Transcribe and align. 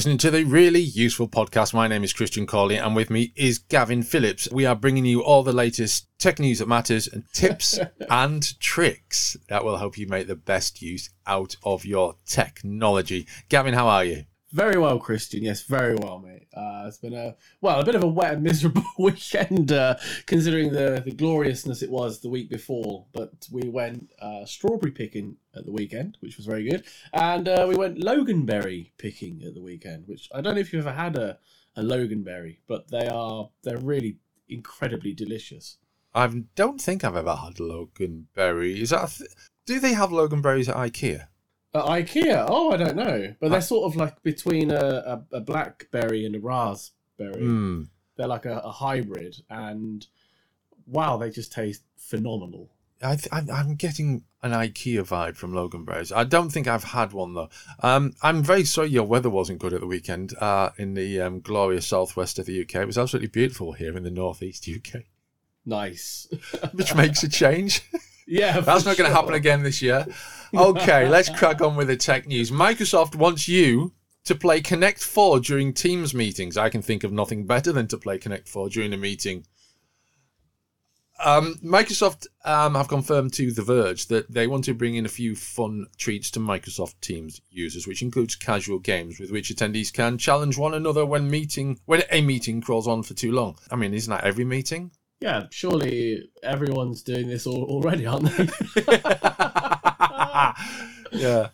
Listening 0.00 0.16
to 0.16 0.30
the 0.30 0.44
really 0.44 0.80
useful 0.80 1.28
podcast. 1.28 1.74
My 1.74 1.86
name 1.86 2.02
is 2.02 2.14
Christian 2.14 2.46
Cawley, 2.46 2.78
and 2.78 2.96
with 2.96 3.10
me 3.10 3.34
is 3.36 3.58
Gavin 3.58 4.02
Phillips. 4.02 4.50
We 4.50 4.64
are 4.64 4.74
bringing 4.74 5.04
you 5.04 5.22
all 5.22 5.42
the 5.42 5.52
latest 5.52 6.06
tech 6.18 6.38
news 6.38 6.60
that 6.60 6.68
matters 6.68 7.06
and 7.06 7.24
tips 7.34 7.78
and 8.08 8.58
tricks 8.60 9.36
that 9.50 9.62
will 9.62 9.76
help 9.76 9.98
you 9.98 10.06
make 10.06 10.26
the 10.26 10.36
best 10.36 10.80
use 10.80 11.10
out 11.26 11.56
of 11.64 11.84
your 11.84 12.16
technology. 12.24 13.26
Gavin, 13.50 13.74
how 13.74 13.88
are 13.88 14.06
you? 14.06 14.24
Very 14.52 14.78
well, 14.78 14.98
Christian. 14.98 15.44
Yes, 15.44 15.62
very 15.62 15.94
well, 15.94 16.18
mate. 16.18 16.48
Uh, 16.52 16.84
it's 16.86 16.98
been 16.98 17.14
a 17.14 17.36
well, 17.60 17.80
a 17.80 17.84
bit 17.84 17.94
of 17.94 18.02
a 18.02 18.08
wet 18.08 18.34
and 18.34 18.42
miserable 18.50 18.84
weekend, 18.98 19.70
uh, 19.70 19.96
considering 20.26 20.72
the 20.72 21.02
the 21.04 21.12
gloriousness 21.12 21.82
it 21.82 21.90
was 21.90 22.20
the 22.20 22.28
week 22.28 22.50
before. 22.50 23.06
But 23.12 23.46
we 23.52 23.68
went 23.68 24.12
uh, 24.20 24.44
strawberry 24.44 24.90
picking 24.90 25.36
at 25.54 25.66
the 25.66 25.72
weekend, 25.72 26.16
which 26.20 26.36
was 26.36 26.46
very 26.46 26.68
good, 26.68 26.84
and 27.12 27.48
uh, 27.48 27.66
we 27.68 27.76
went 27.76 27.98
loganberry 27.98 28.90
picking 28.98 29.42
at 29.46 29.54
the 29.54 29.62
weekend, 29.62 30.08
which 30.08 30.28
I 30.34 30.40
don't 30.40 30.54
know 30.54 30.60
if 30.60 30.72
you've 30.72 30.86
ever 30.86 30.96
had 30.96 31.16
a 31.16 31.38
a 31.76 31.82
loganberry, 31.82 32.58
but 32.66 32.90
they 32.90 33.06
are 33.06 33.50
they're 33.62 33.78
really 33.78 34.18
incredibly 34.48 35.14
delicious. 35.14 35.78
I 36.12 36.26
don't 36.56 36.80
think 36.80 37.04
I've 37.04 37.14
ever 37.14 37.36
had 37.36 37.56
loganberry. 37.56 38.80
Is 38.80 38.90
that? 38.90 39.10
Th- 39.10 39.30
do 39.66 39.78
they 39.78 39.92
have 39.92 40.10
loganberries 40.10 40.68
at 40.68 40.74
IKEA? 40.74 41.28
At 41.72 41.84
IKEA? 41.84 42.46
Oh, 42.48 42.72
I 42.72 42.76
don't 42.76 42.96
know, 42.96 43.34
but 43.40 43.50
they're 43.50 43.60
sort 43.60 43.86
of 43.90 43.96
like 43.96 44.22
between 44.22 44.70
a, 44.72 45.22
a, 45.32 45.36
a 45.36 45.40
blackberry 45.40 46.26
and 46.26 46.34
a 46.34 46.40
raspberry. 46.40 47.42
Mm. 47.42 47.88
They're 48.16 48.26
like 48.26 48.44
a, 48.46 48.58
a 48.58 48.72
hybrid, 48.72 49.36
and 49.48 50.04
wow, 50.86 51.16
they 51.16 51.30
just 51.30 51.52
taste 51.52 51.84
phenomenal. 51.96 52.70
I 53.02 53.16
th- 53.16 53.28
I'm 53.32 53.76
getting 53.76 54.24
an 54.42 54.52
IKEA 54.52 55.02
vibe 55.02 55.36
from 55.36 55.54
Logan 55.54 55.86
loganberries. 55.86 56.14
I 56.14 56.24
don't 56.24 56.50
think 56.50 56.66
I've 56.66 56.84
had 56.84 57.12
one 57.12 57.34
though. 57.34 57.48
Um, 57.82 58.14
I'm 58.22 58.42
very 58.42 58.64
sorry 58.64 58.88
your 58.88 59.04
weather 59.04 59.30
wasn't 59.30 59.58
good 59.58 59.72
at 59.72 59.80
the 59.80 59.86
weekend 59.86 60.36
uh, 60.38 60.70
in 60.76 60.94
the 60.94 61.20
um, 61.20 61.40
glorious 61.40 61.86
southwest 61.86 62.38
of 62.38 62.46
the 62.46 62.60
UK. 62.62 62.76
It 62.76 62.86
was 62.86 62.98
absolutely 62.98 63.28
beautiful 63.28 63.72
here 63.72 63.96
in 63.96 64.02
the 64.02 64.10
northeast 64.10 64.68
UK, 64.68 65.02
Nice. 65.64 66.28
which 66.72 66.94
makes 66.94 67.22
a 67.22 67.28
change. 67.28 67.82
yeah, 68.30 68.60
That's 68.60 68.84
not 68.84 68.96
going 68.96 69.10
to 69.10 69.14
happen 69.14 69.34
again 69.34 69.62
this 69.62 69.82
year. 69.82 70.06
Okay, 70.54 71.08
let's 71.08 71.28
crack 71.28 71.60
on 71.60 71.76
with 71.76 71.88
the 71.88 71.96
tech 71.96 72.26
news. 72.26 72.50
Microsoft 72.50 73.14
wants 73.14 73.48
you 73.48 73.92
to 74.24 74.34
play 74.34 74.60
Connect 74.60 75.02
4 75.02 75.40
during 75.40 75.72
Teams 75.72 76.14
meetings. 76.14 76.56
I 76.56 76.68
can 76.68 76.82
think 76.82 77.04
of 77.04 77.12
nothing 77.12 77.46
better 77.46 77.72
than 77.72 77.88
to 77.88 77.98
play 77.98 78.18
Connect 78.18 78.48
4 78.48 78.68
during 78.68 78.92
a 78.92 78.96
meeting. 78.96 79.46
Um, 81.22 81.56
Microsoft 81.62 82.28
um, 82.44 82.74
have 82.76 82.88
confirmed 82.88 83.34
to 83.34 83.50
The 83.50 83.62
Verge 83.62 84.06
that 84.06 84.32
they 84.32 84.46
want 84.46 84.64
to 84.64 84.74
bring 84.74 84.94
in 84.94 85.04
a 85.04 85.10
few 85.10 85.36
fun 85.36 85.86
treats 85.98 86.30
to 86.30 86.40
Microsoft 86.40 87.00
Teams 87.00 87.42
users, 87.50 87.86
which 87.86 88.00
includes 88.00 88.36
casual 88.36 88.78
games 88.78 89.20
with 89.20 89.30
which 89.30 89.50
attendees 89.50 89.92
can 89.92 90.16
challenge 90.16 90.56
one 90.56 90.72
another 90.72 91.04
when 91.04 91.28
meeting 91.28 91.78
when 91.84 92.02
a 92.10 92.22
meeting 92.22 92.62
crawls 92.62 92.88
on 92.88 93.02
for 93.02 93.12
too 93.12 93.32
long. 93.32 93.58
I 93.70 93.76
mean, 93.76 93.92
isn't 93.92 94.10
that 94.10 94.24
every 94.24 94.46
meeting? 94.46 94.92
Yeah, 95.20 95.46
surely 95.50 96.30
everyone's 96.42 97.02
doing 97.02 97.28
this 97.28 97.46
al- 97.46 97.52
already, 97.64 98.06
aren't 98.06 98.24
they? 98.36 98.48
yeah, 101.12 101.48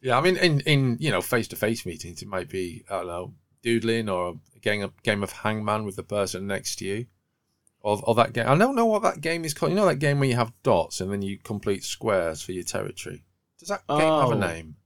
yeah. 0.00 0.18
I 0.18 0.20
mean, 0.20 0.36
in 0.36 0.60
in 0.60 0.96
you 1.00 1.10
know 1.10 1.20
face 1.20 1.48
to 1.48 1.56
face 1.56 1.84
meetings, 1.86 2.22
it 2.22 2.28
might 2.28 2.48
be 2.48 2.84
I 2.90 2.98
don't 2.98 3.06
know 3.08 3.34
doodling 3.62 4.08
or 4.08 4.34
a 4.56 4.58
game 4.60 4.82
of, 4.82 5.02
game 5.02 5.22
of 5.22 5.32
hangman 5.32 5.84
with 5.84 5.96
the 5.96 6.02
person 6.02 6.46
next 6.46 6.76
to 6.76 6.84
you, 6.84 7.06
or 7.80 8.00
or 8.04 8.14
that 8.16 8.32
game. 8.32 8.46
I 8.48 8.56
don't 8.56 8.76
know 8.76 8.86
what 8.86 9.02
that 9.02 9.20
game 9.20 9.44
is 9.44 9.54
called. 9.54 9.72
You 9.72 9.76
know 9.76 9.86
that 9.86 9.96
game 9.96 10.20
where 10.20 10.28
you 10.28 10.36
have 10.36 10.52
dots 10.62 11.00
and 11.00 11.10
then 11.10 11.22
you 11.22 11.38
complete 11.38 11.84
squares 11.84 12.42
for 12.42 12.52
your 12.52 12.64
territory. 12.64 13.24
Does 13.58 13.68
that 13.68 13.86
game 13.88 13.98
have 13.98 14.30
a 14.30 14.34
Oh. 14.34 14.38
name? 14.38 14.76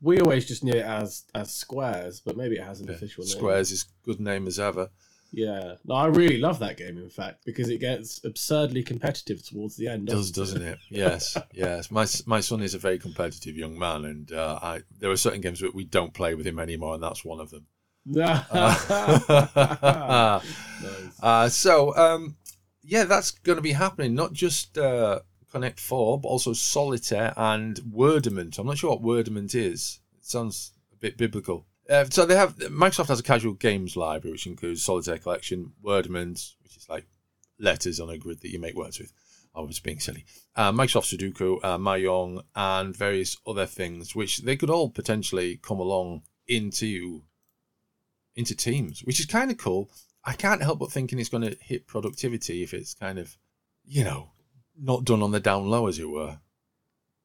we 0.00 0.20
always 0.20 0.46
just 0.46 0.62
knew 0.62 0.72
it 0.74 0.84
as 0.86 1.24
as 1.34 1.52
squares, 1.52 2.20
but 2.24 2.36
maybe 2.36 2.54
it 2.56 2.62
has 2.62 2.80
an 2.80 2.86
Yeah, 2.86 2.94
official 2.94 3.24
name. 3.24 3.30
Squares 3.36 3.72
is 3.72 3.82
a 3.84 4.06
good 4.06 4.20
name 4.20 4.46
as 4.46 4.58
ever. 4.60 4.90
Yeah. 5.30 5.74
No, 5.84 5.94
I 5.94 6.06
really 6.06 6.38
love 6.38 6.58
that 6.60 6.76
game. 6.76 6.98
In 6.98 7.10
fact, 7.10 7.44
because 7.44 7.68
it 7.68 7.78
gets 7.78 8.24
absurdly 8.24 8.82
competitive 8.82 9.46
towards 9.46 9.76
the 9.76 9.88
end. 9.88 10.06
Does 10.06 10.30
doesn't 10.30 10.62
it? 10.62 10.78
Yes, 10.90 11.36
yes. 11.52 11.90
My 11.90 12.06
my 12.26 12.40
son 12.40 12.62
is 12.62 12.74
a 12.74 12.78
very 12.78 12.98
competitive 12.98 13.56
young 13.56 13.78
man, 13.78 14.04
and 14.04 14.32
uh, 14.32 14.58
I 14.62 14.80
there 14.98 15.10
are 15.10 15.16
certain 15.16 15.40
games 15.40 15.60
that 15.60 15.74
we 15.74 15.84
don't 15.84 16.14
play 16.14 16.34
with 16.34 16.46
him 16.46 16.58
anymore, 16.58 16.94
and 16.94 17.02
that's 17.02 17.24
one 17.24 17.40
of 17.40 17.50
them. 17.50 17.66
Uh, 18.16 18.42
Nice. 20.80 21.20
Uh, 21.22 21.48
so, 21.48 21.96
um, 21.96 22.36
yeah, 22.82 23.02
that's 23.02 23.32
going 23.32 23.56
to 23.56 23.62
be 23.62 23.72
happening. 23.72 24.14
Not 24.14 24.32
just 24.32 24.78
uh, 24.78 25.18
Connect 25.50 25.80
Four, 25.80 26.20
but 26.20 26.28
also 26.28 26.52
Solitaire 26.52 27.34
and 27.36 27.76
Wordament. 27.80 28.58
I'm 28.58 28.66
not 28.66 28.78
sure 28.78 28.96
what 28.96 29.02
Wordament 29.02 29.54
is. 29.54 29.98
It 30.16 30.24
sounds 30.24 30.72
a 30.92 30.96
bit 30.96 31.16
biblical. 31.18 31.66
Uh, 31.88 32.04
so 32.10 32.26
they 32.26 32.36
have 32.36 32.56
Microsoft 32.56 33.08
has 33.08 33.20
a 33.20 33.22
casual 33.22 33.54
games 33.54 33.96
library, 33.96 34.32
which 34.32 34.46
includes 34.46 34.82
Solitaire 34.82 35.18
Collection, 35.18 35.72
Wordament, 35.82 36.54
which 36.62 36.76
is 36.76 36.86
like 36.88 37.06
letters 37.58 37.98
on 37.98 38.10
a 38.10 38.18
grid 38.18 38.40
that 38.42 38.50
you 38.50 38.58
make 38.58 38.76
words 38.76 38.98
with. 38.98 39.12
I 39.54 39.60
was 39.60 39.80
being 39.80 39.98
silly. 39.98 40.24
Uh, 40.54 40.70
Microsoft 40.70 41.16
Sudoku, 41.16 41.58
uh, 41.64 41.78
Mahjong, 41.78 42.42
and 42.54 42.94
various 42.94 43.36
other 43.46 43.66
things, 43.66 44.14
which 44.14 44.38
they 44.38 44.56
could 44.56 44.70
all 44.70 44.90
potentially 44.90 45.56
come 45.56 45.80
along 45.80 46.22
into 46.46 47.22
into 48.36 48.54
Teams, 48.54 49.00
which 49.00 49.18
is 49.18 49.26
kind 49.26 49.50
of 49.50 49.56
cool. 49.56 49.90
I 50.24 50.34
can't 50.34 50.62
help 50.62 50.78
but 50.78 50.92
thinking 50.92 51.18
it's 51.18 51.28
going 51.28 51.42
to 51.42 51.56
hit 51.60 51.86
productivity 51.86 52.62
if 52.62 52.72
it's 52.72 52.94
kind 52.94 53.18
of, 53.18 53.36
you 53.84 54.04
know, 54.04 54.30
not 54.78 55.04
done 55.04 55.22
on 55.22 55.32
the 55.32 55.40
down 55.40 55.68
low, 55.68 55.86
as 55.88 55.98
it 55.98 56.08
were. 56.08 56.38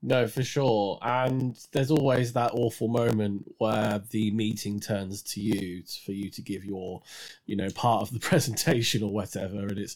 No, 0.06 0.28
for 0.28 0.44
sure. 0.44 1.00
And 1.02 1.58
there's 1.72 1.90
always 1.90 2.34
that 2.34 2.52
awful 2.54 2.90
moment 2.90 3.50
where 3.58 4.02
the 4.12 4.32
meeting 4.32 4.82
turns 4.82 5.24
to 5.24 5.40
you 5.40 5.84
for 6.06 6.12
you 6.12 6.30
to 6.32 6.42
give 6.42 6.66
your, 6.66 7.02
you 7.46 7.56
know, 7.56 7.70
part 7.70 8.02
of 8.02 8.12
the 8.12 8.20
presentation 8.28 9.02
or 9.02 9.14
whatever, 9.14 9.60
and 9.60 9.80
it's 9.80 9.96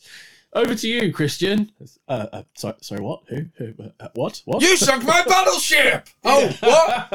over 0.54 0.76
to 0.76 0.88
you, 0.88 1.12
Christian. 1.12 1.74
Uh, 2.08 2.28
uh 2.32 2.44
sorry, 2.56 2.76
sorry, 2.80 3.02
what? 3.02 3.24
Who? 3.28 3.48
Who? 3.58 3.74
Uh, 4.00 4.08
what? 4.14 4.42
What? 4.46 4.62
You 4.62 4.78
sunk 4.78 5.04
my 5.04 5.24
battleship! 5.28 6.08
Oh, 6.24 6.56
what? 6.62 7.12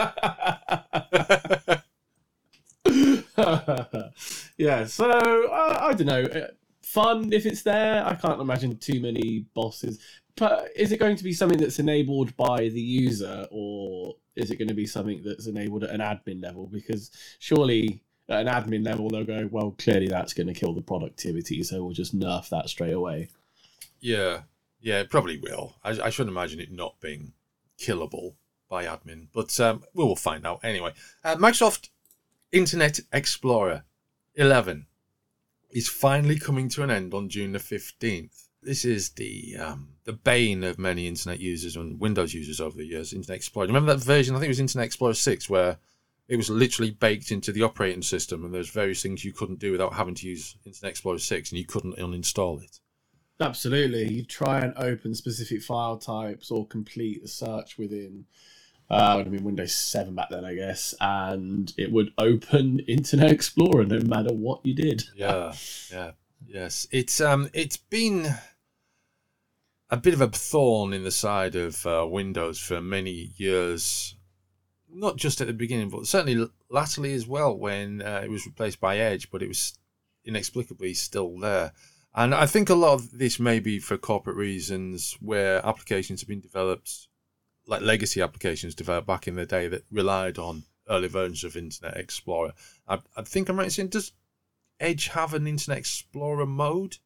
yeah. 4.58 4.84
So 4.84 5.10
uh, 5.10 5.78
I 5.80 5.94
don't 5.94 6.06
know. 6.06 6.24
Uh, 6.24 6.48
Fun 6.82 7.32
if 7.32 7.46
it's 7.46 7.62
there. 7.62 8.04
I 8.04 8.14
can't 8.14 8.40
imagine 8.40 8.76
too 8.76 9.00
many 9.00 9.46
bosses. 9.54 9.98
But 10.36 10.70
is 10.74 10.92
it 10.92 10.98
going 10.98 11.16
to 11.16 11.24
be 11.24 11.32
something 11.32 11.58
that's 11.58 11.78
enabled 11.78 12.36
by 12.36 12.68
the 12.68 12.80
user, 12.80 13.46
or 13.50 14.16
is 14.34 14.50
it 14.50 14.56
going 14.56 14.68
to 14.68 14.74
be 14.74 14.86
something 14.86 15.22
that's 15.24 15.46
enabled 15.46 15.84
at 15.84 15.90
an 15.90 16.00
admin 16.00 16.42
level? 16.42 16.66
Because 16.66 17.10
surely 17.38 18.02
at 18.28 18.46
an 18.46 18.52
admin 18.52 18.84
level 18.84 19.10
they'll 19.10 19.24
go, 19.24 19.48
well, 19.50 19.74
clearly 19.78 20.08
that's 20.08 20.32
going 20.32 20.46
to 20.46 20.54
kill 20.54 20.72
the 20.72 20.80
productivity, 20.80 21.62
so 21.62 21.82
we'll 21.82 21.92
just 21.92 22.18
nerf 22.18 22.48
that 22.48 22.68
straight 22.68 22.94
away. 22.94 23.28
yeah, 24.00 24.42
yeah, 24.80 25.00
it 25.00 25.10
probably 25.10 25.38
will. 25.38 25.76
I, 25.84 25.90
I 25.90 26.10
shouldn't 26.10 26.36
imagine 26.36 26.60
it 26.60 26.72
not 26.72 27.00
being 27.00 27.32
killable 27.78 28.34
by 28.68 28.84
admin, 28.84 29.28
but 29.32 29.58
um, 29.60 29.84
we 29.94 30.02
will 30.04 30.16
find 30.16 30.46
out 30.46 30.60
anyway. 30.64 30.92
Uh, 31.22 31.36
Microsoft 31.36 31.90
Internet 32.50 33.00
Explorer 33.12 33.84
11 34.34 34.86
is 35.70 35.88
finally 35.88 36.38
coming 36.38 36.68
to 36.70 36.82
an 36.82 36.90
end 36.90 37.14
on 37.14 37.28
June 37.28 37.52
the 37.52 37.58
15th. 37.58 38.48
This 38.62 38.84
is 38.84 39.10
the 39.10 39.56
um, 39.58 39.88
the 40.04 40.12
bane 40.12 40.64
of 40.64 40.78
many 40.78 41.06
internet 41.06 41.40
users 41.40 41.76
and 41.76 42.00
Windows 42.00 42.34
users 42.34 42.60
over 42.60 42.76
the 42.76 42.86
years. 42.86 43.12
Internet 43.12 43.36
Explorer. 43.36 43.66
Remember 43.66 43.94
that 43.94 44.04
version? 44.04 44.34
I 44.34 44.38
think 44.38 44.46
it 44.46 44.50
was 44.50 44.60
Internet 44.60 44.86
Explorer 44.86 45.14
6, 45.14 45.50
where 45.50 45.78
it 46.28 46.36
was 46.36 46.50
literally 46.50 46.90
baked 46.90 47.30
into 47.30 47.52
the 47.52 47.62
operating 47.62 48.02
system, 48.02 48.44
and 48.44 48.54
there's 48.54 48.70
various 48.70 49.02
things 49.02 49.24
you 49.24 49.32
couldn't 49.32 49.58
do 49.58 49.72
without 49.72 49.94
having 49.94 50.14
to 50.14 50.28
use 50.28 50.56
Internet 50.64 50.90
Explorer 50.90 51.18
6, 51.18 51.50
and 51.50 51.58
you 51.58 51.66
couldn't 51.66 51.96
uninstall 51.98 52.62
it. 52.62 52.80
Absolutely. 53.40 54.12
You 54.12 54.24
try 54.24 54.60
and 54.60 54.72
open 54.76 55.14
specific 55.14 55.62
file 55.62 55.98
types 55.98 56.50
or 56.50 56.66
complete 56.66 57.22
a 57.24 57.28
search 57.28 57.76
within, 57.76 58.24
uh, 58.88 59.14
would 59.16 59.26
have 59.26 59.32
been 59.32 59.44
Windows 59.44 59.74
7 59.74 60.14
back 60.14 60.30
then, 60.30 60.44
I 60.44 60.54
guess, 60.54 60.94
and 61.00 61.72
it 61.76 61.90
would 61.90 62.12
open 62.18 62.78
Internet 62.80 63.32
Explorer 63.32 63.84
no 63.84 64.00
matter 64.00 64.32
what 64.32 64.64
you 64.64 64.74
did. 64.74 65.02
yeah, 65.16 65.52
yeah, 65.90 66.12
yes. 66.46 66.86
It's 66.92 67.20
um, 67.20 67.50
it's 67.52 67.76
been 67.76 68.32
a 69.92 69.96
bit 69.98 70.14
of 70.14 70.22
a 70.22 70.28
thorn 70.28 70.94
in 70.94 71.04
the 71.04 71.10
side 71.10 71.54
of 71.54 71.86
uh, 71.86 72.06
Windows 72.08 72.58
for 72.58 72.80
many 72.80 73.30
years. 73.36 74.16
Not 74.88 75.16
just 75.18 75.42
at 75.42 75.46
the 75.46 75.52
beginning, 75.52 75.90
but 75.90 76.06
certainly 76.06 76.48
latterly 76.70 77.12
as 77.12 77.26
well, 77.26 77.54
when 77.54 78.00
uh, 78.00 78.22
it 78.24 78.30
was 78.30 78.46
replaced 78.46 78.80
by 78.80 78.96
Edge, 78.96 79.30
but 79.30 79.42
it 79.42 79.48
was 79.48 79.78
inexplicably 80.24 80.94
still 80.94 81.38
there. 81.38 81.72
And 82.14 82.34
I 82.34 82.46
think 82.46 82.70
a 82.70 82.74
lot 82.74 82.94
of 82.94 83.18
this 83.18 83.38
may 83.38 83.60
be 83.60 83.78
for 83.78 83.98
corporate 83.98 84.36
reasons, 84.36 85.18
where 85.20 85.64
applications 85.64 86.22
have 86.22 86.28
been 86.28 86.40
developed, 86.40 87.08
like 87.66 87.82
legacy 87.82 88.22
applications 88.22 88.74
developed 88.74 89.06
back 89.06 89.28
in 89.28 89.34
the 89.34 89.44
day 89.44 89.68
that 89.68 89.84
relied 89.90 90.38
on 90.38 90.64
early 90.88 91.08
versions 91.08 91.44
of 91.44 91.54
Internet 91.54 91.98
Explorer. 91.98 92.52
I, 92.88 93.00
I 93.14 93.22
think 93.22 93.50
I'm 93.50 93.58
right 93.58 93.64
in 93.64 93.70
saying, 93.70 93.88
does 93.88 94.12
Edge 94.80 95.08
have 95.08 95.34
an 95.34 95.46
Internet 95.46 95.78
Explorer 95.78 96.46
mode? 96.46 96.96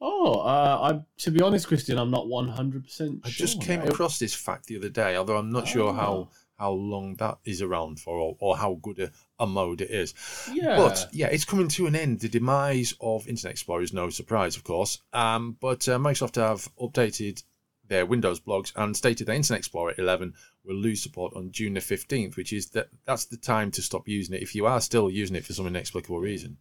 Oh, 0.00 0.34
uh, 0.40 0.78
I'm 0.82 1.06
to 1.18 1.30
be 1.30 1.42
honest, 1.42 1.66
Christian, 1.66 1.98
I'm 1.98 2.10
not 2.10 2.26
100% 2.26 2.88
sure. 2.88 3.16
I 3.24 3.28
just 3.30 3.60
came 3.60 3.80
across 3.82 4.18
this 4.18 4.34
fact 4.34 4.66
the 4.66 4.76
other 4.76 4.88
day, 4.88 5.16
although 5.16 5.36
I'm 5.36 5.50
not 5.50 5.66
sure 5.66 5.92
how, 5.92 6.28
Ah. 6.30 6.36
how 6.66 6.70
long 6.72 7.14
that 7.16 7.38
is 7.44 7.62
around 7.62 7.98
for 7.98 8.16
or, 8.16 8.36
or 8.38 8.56
how 8.56 8.74
good 8.80 9.00
a, 9.00 9.10
a 9.40 9.46
mode 9.46 9.80
it 9.80 9.90
is. 9.90 10.14
Yeah. 10.52 10.76
But 10.76 11.08
yeah, 11.12 11.26
it's 11.26 11.44
coming 11.44 11.68
to 11.68 11.86
an 11.86 11.96
end. 11.96 12.20
The 12.20 12.28
demise 12.28 12.94
of 13.00 13.26
Internet 13.26 13.52
Explorer 13.52 13.82
is 13.82 13.92
no 13.92 14.08
surprise, 14.10 14.56
of 14.56 14.62
course. 14.64 15.00
Um, 15.12 15.56
but 15.60 15.88
uh, 15.88 15.98
Microsoft 15.98 16.36
have 16.36 16.68
updated 16.80 17.42
their 17.88 18.06
Windows 18.06 18.38
blogs 18.38 18.72
and 18.76 18.96
stated 18.96 19.26
that 19.26 19.34
Internet 19.34 19.58
Explorer 19.60 19.94
11 19.98 20.34
will 20.64 20.76
lose 20.76 21.02
support 21.02 21.32
on 21.34 21.50
June 21.50 21.74
the 21.74 21.80
15th, 21.80 22.36
which 22.36 22.52
is 22.52 22.68
that 22.70 22.88
that's 23.04 23.24
the 23.24 23.36
time 23.36 23.70
to 23.72 23.82
stop 23.82 24.06
using 24.06 24.34
it 24.36 24.42
if 24.42 24.54
you 24.54 24.66
are 24.66 24.80
still 24.80 25.10
using 25.10 25.34
it 25.34 25.44
for 25.44 25.54
some 25.54 25.66
inexplicable 25.66 26.20
reason. 26.20 26.58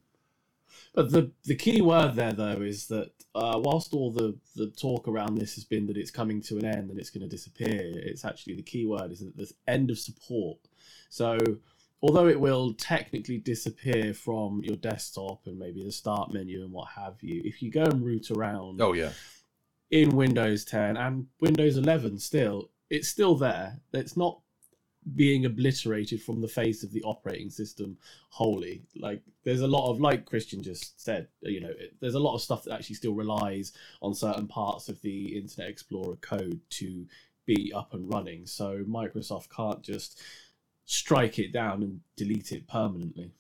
But 0.98 1.12
the 1.12 1.32
the 1.44 1.54
key 1.54 1.80
word 1.80 2.16
there 2.16 2.34
though 2.34 2.60
is 2.64 2.88
that 2.88 3.12
uh, 3.36 3.62
whilst 3.64 3.94
all 3.94 4.12
the 4.12 4.36
the 4.56 4.72
talk 4.72 5.08
around 5.08 5.38
this 5.38 5.54
has 5.54 5.64
been 5.64 5.86
that 5.86 5.96
it's 5.96 6.10
coming 6.10 6.42
to 6.42 6.58
an 6.58 6.66
end 6.66 6.90
and 6.90 6.98
it's 6.98 7.12
going 7.12 7.22
to 7.22 7.30
disappear, 7.30 7.92
it's 7.98 8.26
actually 8.26 8.56
the 8.56 8.64
key 8.64 8.88
word 8.88 9.12
is 9.12 9.20
that 9.20 9.38
there's 9.38 9.54
end 9.68 9.92
of 9.92 10.00
support. 10.00 10.58
So 11.12 11.38
although 12.02 12.28
it 12.28 12.40
will 12.40 12.74
technically 12.74 13.38
disappear 13.38 14.12
from 14.16 14.62
your 14.64 14.76
desktop 14.76 15.46
and 15.46 15.60
maybe 15.60 15.84
the 15.84 15.92
start 15.92 16.34
menu 16.34 16.64
and 16.64 16.72
what 16.72 16.88
have 16.96 17.22
you, 17.22 17.44
if 17.46 17.62
you 17.62 17.70
go 17.70 17.84
and 17.84 18.04
root 18.04 18.32
around 18.32 18.82
Oh 18.82 18.94
yeah, 18.94 19.12
in 19.92 20.16
Windows 20.16 20.66
10 20.66 20.98
and 20.98 21.28
Windows 21.40 21.78
11 21.78 22.18
still, 22.18 22.72
it's 22.90 23.08
still 23.08 23.36
there. 23.36 23.82
It's 23.94 24.18
not 24.18 24.42
being 25.16 25.46
obliterated 25.46 26.22
from 26.22 26.42
the 26.42 26.48
face 26.48 26.84
of 26.84 26.92
the 26.92 27.04
operating 27.04 27.50
system 27.50 27.98
wholly. 28.30 28.82
Like 28.96 29.22
there's 29.44 29.62
a 29.62 29.68
lot 29.68 29.90
of 29.90 30.00
like 30.00 30.26
Christian 30.26 30.62
just 30.62 31.02
said, 31.02 31.28
you 31.42 31.62
know, 31.62 31.70
it, 31.70 31.96
there's 32.00 32.16
a 32.16 32.20
lot 32.20 32.36
of 32.36 32.42
stuff 32.42 32.64
that 32.64 32.74
actually 32.74 32.96
still 32.96 33.14
relies 33.14 33.74
on 34.02 34.14
certain 34.14 34.48
parts 34.48 34.90
of 34.90 35.02
the 35.02 35.38
Internet 35.38 35.70
Explorer 35.70 36.18
code 36.18 36.60
to 36.72 37.06
be 37.46 37.72
up 37.74 37.94
and 37.94 38.12
running. 38.12 38.46
So 38.46 38.84
Microsoft 38.88 39.50
can't 39.56 39.82
just 39.82 40.22
strike 40.86 41.40
it 41.40 41.52
down 41.54 41.84
and 41.84 42.02
delete 42.16 42.52
it 42.52 42.68
permanently. 42.68 43.32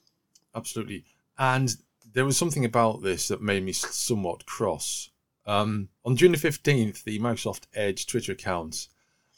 absolutely. 0.55 1.05
And 1.39 1.75
there 2.13 2.25
was 2.25 2.37
something 2.37 2.65
about 2.65 3.03
this 3.03 3.27
that 3.27 3.41
made 3.41 3.63
me 3.63 3.73
somewhat 3.73 4.45
cross. 4.45 5.09
Um, 5.45 5.89
on 6.03 6.15
June 6.15 6.31
the 6.31 6.37
15th, 6.37 7.03
the 7.03 7.19
Microsoft 7.19 7.67
Edge 7.73 8.05
Twitter 8.07 8.31
account 8.31 8.87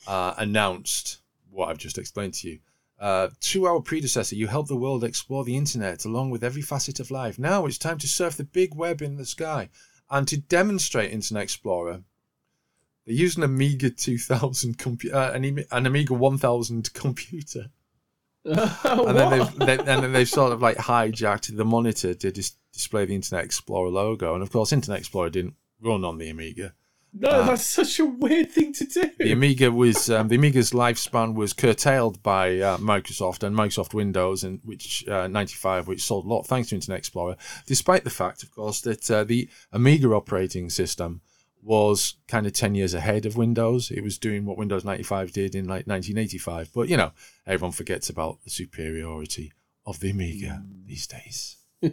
uh, 0.07 0.33
announced 0.37 1.19
what 1.51 1.69
I've 1.69 1.77
just 1.77 1.97
explained 1.97 2.33
to 2.35 2.49
you. 2.49 2.59
Uh, 2.99 3.29
to 3.39 3.65
our 3.65 3.79
predecessor, 3.79 4.35
you 4.35 4.47
helped 4.47 4.67
the 4.67 4.75
world 4.75 5.03
explore 5.03 5.45
the 5.45 5.55
internet 5.55 6.03
along 6.03 6.31
with 6.31 6.43
every 6.43 6.61
facet 6.61 6.99
of 6.99 7.11
life. 7.11 7.39
Now 7.39 7.65
it's 7.65 7.77
time 7.77 7.97
to 7.99 8.07
surf 8.07 8.35
the 8.35 8.43
big 8.43 8.75
web 8.75 9.01
in 9.01 9.15
the 9.15 9.25
sky. 9.25 9.69
And 10.11 10.27
to 10.27 10.37
demonstrate 10.37 11.11
Internet 11.11 11.43
Explorer, 11.43 12.03
they 13.05 13.13
used 13.13 13.37
an 13.37 13.43
Amiga 13.43 13.89
2000 13.89 14.77
computer, 14.77 15.15
uh, 15.15 15.31
an, 15.31 15.65
an 15.71 15.85
Amiga 15.85 16.13
1000 16.13 16.93
computer 16.93 17.71
and 18.45 19.17
then 19.17 19.29
they've 19.29 19.59
they, 19.59 19.77
and 19.77 20.03
then 20.03 20.13
they've 20.13 20.29
sort 20.29 20.53
of 20.53 20.61
like 20.61 20.77
hijacked 20.77 21.55
the 21.55 21.65
monitor 21.65 22.13
to 22.13 22.31
dis- 22.31 22.55
display 22.71 23.05
the 23.05 23.13
Internet 23.13 23.43
Explorer 23.43 23.89
logo, 23.89 24.33
and 24.33 24.41
of 24.41 24.51
course, 24.51 24.71
Internet 24.71 24.99
Explorer 24.99 25.29
didn't 25.29 25.55
run 25.81 26.05
on 26.05 26.17
the 26.17 26.29
Amiga. 26.29 26.73
No, 27.13 27.29
uh, 27.29 27.45
that's 27.47 27.65
such 27.65 28.00
a 28.00 28.06
weird 28.06 28.51
thing 28.51 28.73
to 28.73 28.85
do. 28.85 29.09
The 29.17 29.31
Amiga 29.31 29.71
was 29.71 30.09
um, 30.09 30.27
the 30.27 30.38
Amiga's 30.38 30.71
lifespan 30.71 31.33
was 31.33 31.53
curtailed 31.53 32.21
by 32.21 32.59
uh, 32.59 32.77
Microsoft 32.77 33.44
and 33.44 33.56
Microsoft 33.56 33.94
Windows, 33.94 34.44
and 34.44 34.59
which 34.63 35.07
uh, 35.07 35.27
95, 35.27 35.88
which 35.88 36.03
sold 36.03 36.25
a 36.25 36.27
lot 36.27 36.45
thanks 36.45 36.69
to 36.69 36.75
Internet 36.75 37.00
Explorer, 37.00 37.35
despite 37.65 38.03
the 38.03 38.09
fact, 38.09 38.44
of 38.44 38.51
course, 38.51 38.81
that 38.81 39.09
uh, 39.09 39.23
the 39.23 39.50
Amiga 39.71 40.09
operating 40.09 40.69
system 40.69 41.21
was 41.61 42.15
kind 42.27 42.45
of 42.45 42.53
10 42.53 42.75
years 42.75 42.94
ahead 42.94 43.25
of 43.25 43.35
Windows. 43.35 43.91
It 43.91 44.01
was 44.01 44.17
doing 44.17 44.45
what 44.45 44.57
Windows 44.57 44.85
95 44.85 45.31
did 45.31 45.56
in 45.56 45.65
like 45.65 45.88
1985. 45.88 46.69
But, 46.73 46.89
you 46.89 46.97
know, 46.97 47.11
everyone 47.45 47.73
forgets 47.73 48.09
about 48.09 48.44
the 48.44 48.50
superiority 48.50 49.51
of 49.85 50.00
the 50.00 50.11
Amiga 50.11 50.63
these 50.85 51.07
days. 51.07 51.57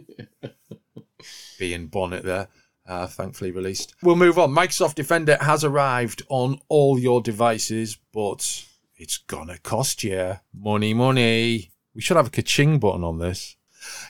Being 1.59 1.87
Bonnet 1.87 2.23
there, 2.23 2.47
uh, 2.87 3.07
thankfully 3.07 3.51
released. 3.51 3.95
We'll 4.01 4.15
move 4.15 4.39
on. 4.39 4.51
Microsoft 4.51 4.95
Defender 4.95 5.37
has 5.41 5.63
arrived 5.63 6.23
on 6.29 6.59
all 6.69 6.97
your 6.97 7.21
devices, 7.21 7.97
but 8.13 8.65
it's 8.95 9.17
gonna 9.17 9.57
cost 9.59 10.03
you 10.03 10.39
money, 10.53 10.93
money. 10.93 11.71
We 11.93 12.01
should 12.01 12.17
have 12.17 12.27
a 12.27 12.31
ka-ching 12.31 12.79
button 12.79 13.03
on 13.03 13.19
this. 13.19 13.55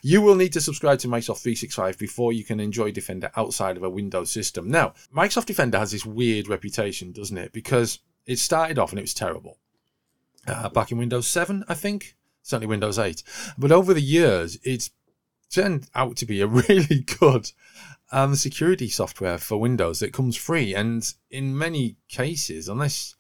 You 0.01 0.21
will 0.21 0.35
need 0.35 0.53
to 0.53 0.61
subscribe 0.61 0.99
to 0.99 1.07
Microsoft 1.07 1.41
365 1.41 1.97
before 1.97 2.33
you 2.33 2.43
can 2.43 2.59
enjoy 2.59 2.91
Defender 2.91 3.31
outside 3.35 3.77
of 3.77 3.83
a 3.83 3.89
Windows 3.89 4.31
system. 4.31 4.69
Now, 4.69 4.93
Microsoft 5.15 5.45
Defender 5.45 5.77
has 5.77 5.91
this 5.91 6.05
weird 6.05 6.47
reputation, 6.47 7.11
doesn't 7.11 7.37
it? 7.37 7.53
Because 7.53 7.99
it 8.25 8.39
started 8.39 8.79
off 8.79 8.91
and 8.91 8.99
it 8.99 9.03
was 9.03 9.13
terrible. 9.13 9.57
Uh, 10.47 10.69
back 10.69 10.91
in 10.91 10.97
Windows 10.97 11.27
7, 11.27 11.63
I 11.67 11.73
think, 11.73 12.15
certainly 12.41 12.67
Windows 12.67 12.97
8. 12.97 13.21
But 13.57 13.71
over 13.71 13.93
the 13.93 14.01
years, 14.01 14.57
it's 14.63 14.91
turned 15.49 15.89
out 15.95 16.15
to 16.17 16.25
be 16.25 16.41
a 16.41 16.47
really 16.69 17.05
good 17.19 17.51
um, 18.11 18.35
security 18.35 18.89
software 18.89 19.37
for 19.37 19.57
Windows 19.57 19.99
that 19.99 20.13
comes 20.13 20.35
free. 20.35 20.73
And 20.73 21.03
in 21.29 21.57
many 21.57 21.97
cases, 22.07 22.67
unless, 22.69 23.15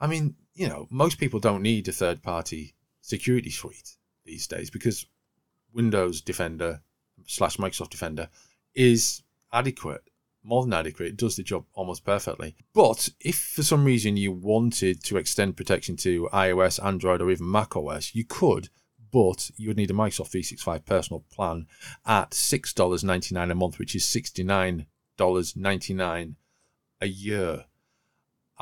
I 0.00 0.06
mean, 0.06 0.36
you 0.54 0.68
know, 0.68 0.86
most 0.90 1.18
people 1.18 1.40
don't 1.40 1.62
need 1.62 1.88
a 1.88 1.92
third 1.92 2.22
party 2.22 2.74
security 3.00 3.50
suite 3.50 3.96
these 4.24 4.46
days 4.46 4.70
because 4.70 5.06
Windows 5.72 6.20
Defender 6.20 6.82
slash 7.26 7.56
Microsoft 7.56 7.90
Defender 7.90 8.28
is 8.74 9.22
adequate, 9.52 10.02
more 10.42 10.62
than 10.62 10.72
adequate. 10.72 11.08
It 11.08 11.16
does 11.16 11.36
the 11.36 11.42
job 11.42 11.64
almost 11.72 12.04
perfectly. 12.04 12.56
But 12.74 13.08
if 13.20 13.38
for 13.38 13.62
some 13.62 13.84
reason 13.84 14.16
you 14.16 14.32
wanted 14.32 15.02
to 15.04 15.16
extend 15.16 15.56
protection 15.56 15.96
to 15.98 16.28
iOS, 16.32 16.84
Android, 16.84 17.22
or 17.22 17.30
even 17.30 17.50
Mac 17.50 17.76
OS, 17.76 18.14
you 18.14 18.24
could, 18.24 18.68
but 19.10 19.50
you 19.56 19.68
would 19.68 19.76
need 19.76 19.90
a 19.90 19.94
Microsoft 19.94 20.30
365 20.30 20.84
personal 20.84 21.24
plan 21.30 21.66
at 22.06 22.30
$6.99 22.30 23.50
a 23.50 23.54
month, 23.54 23.78
which 23.78 23.94
is 23.94 24.04
$69.99 24.04 26.34
a 27.00 27.06
year. 27.06 27.64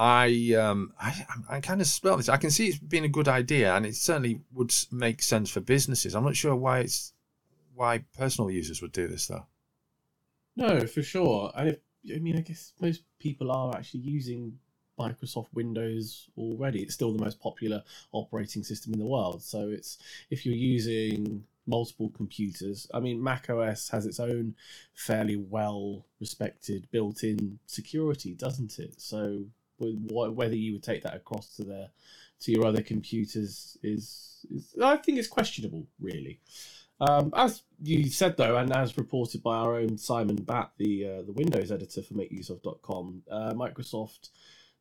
I 0.01 0.55
um 0.55 0.93
I 1.01 1.61
kind 1.61 1.81
of 1.81 1.89
smell 1.89 2.19
this. 2.19 2.29
I 2.29 2.37
can 2.37 2.53
see 2.53 2.69
it's 2.69 2.79
been 2.79 3.03
a 3.03 3.09
good 3.09 3.27
idea, 3.27 3.75
and 3.75 3.85
it 3.85 3.97
certainly 3.97 4.43
would 4.53 4.73
make 4.93 5.21
sense 5.21 5.51
for 5.51 5.61
businesses. 5.61 6.15
I'm 6.15 6.23
not 6.23 6.37
sure 6.37 6.55
why 6.55 6.79
it's 6.81 7.13
why 7.75 8.05
personal 8.17 8.49
users 8.49 8.81
would 8.81 8.93
do 8.93 9.09
this 9.09 9.27
though. 9.27 9.47
No, 10.55 10.87
for 10.87 11.03
sure. 11.03 11.51
And 11.57 11.71
if, 11.71 11.79
I 12.15 12.21
mean, 12.21 12.37
I 12.37 12.43
guess 12.43 12.75
most 12.81 13.03
people 13.19 13.51
are 13.51 13.77
actually 13.77 14.01
using 14.01 14.61
Microsoft 14.99 15.49
Windows 15.55 16.29
already. 16.37 16.83
It's 16.83 16.95
still 16.95 17.13
the 17.13 17.25
most 17.25 17.41
popular 17.41 17.83
operating 18.13 18.65
system 18.65 18.93
in 18.93 18.99
the 18.99 19.07
world. 19.07 19.43
So 19.43 19.69
it's 19.69 19.99
if 20.31 20.45
you're 20.45 20.55
using 20.55 21.45
multiple 21.69 22.11
computers. 22.17 22.89
I 22.93 23.01
mean, 23.01 23.23
Mac 23.23 23.51
OS 23.51 23.91
has 23.91 24.07
its 24.07 24.19
own 24.19 24.55
fairly 24.95 25.37
well 25.37 26.07
respected 26.19 26.89
built-in 26.91 27.59
security, 27.67 28.35
doesn't 28.35 28.79
it? 28.79 29.01
So 29.01 29.45
wh- 29.79 30.35
whether 30.35 30.57
you 30.57 30.73
would 30.73 30.83
take 30.83 31.03
that 31.03 31.15
across 31.15 31.55
to 31.57 31.65
their 31.65 31.91
to 32.41 32.53
your 32.53 32.67
other 32.67 32.83
computers 32.83 33.77
is, 33.83 34.47
is 34.53 34.75
I 34.83 34.97
think 34.97 35.19
it's 35.19 35.29
questionable, 35.29 35.87
really. 36.01 36.41
Um, 37.01 37.33
as 37.37 37.63
you 37.83 38.09
said 38.11 38.37
though, 38.37 38.57
and 38.57 38.73
as 38.73 38.97
reported 38.97 39.43
by 39.43 39.57
our 39.57 39.77
own 39.77 39.99
Simon 39.99 40.37
Batt, 40.37 40.73
the 40.79 41.07
uh, 41.07 41.23
the 41.23 41.33
Windows 41.33 41.71
editor 41.71 42.03
for 42.03 42.15
MakeUseOf.com, 42.15 43.23
uh, 43.31 43.53
Microsoft 43.55 44.31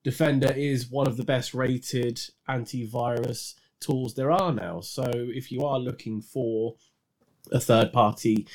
Defender 0.04 0.52
is 0.52 0.90
one 0.90 1.08
of 1.08 1.18
the 1.18 1.24
best 1.24 1.54
rated 1.54 2.22
antivirus 2.50 3.56
tools 3.80 4.14
there 4.14 4.32
are 4.32 4.52
now. 4.52 4.80
So 4.82 5.10
if 5.14 5.52
you 5.52 5.66
are 5.66 5.80
looking 5.80 6.22
for 6.22 6.76
a 7.52 7.60
third 7.60 7.92
party 7.92 8.48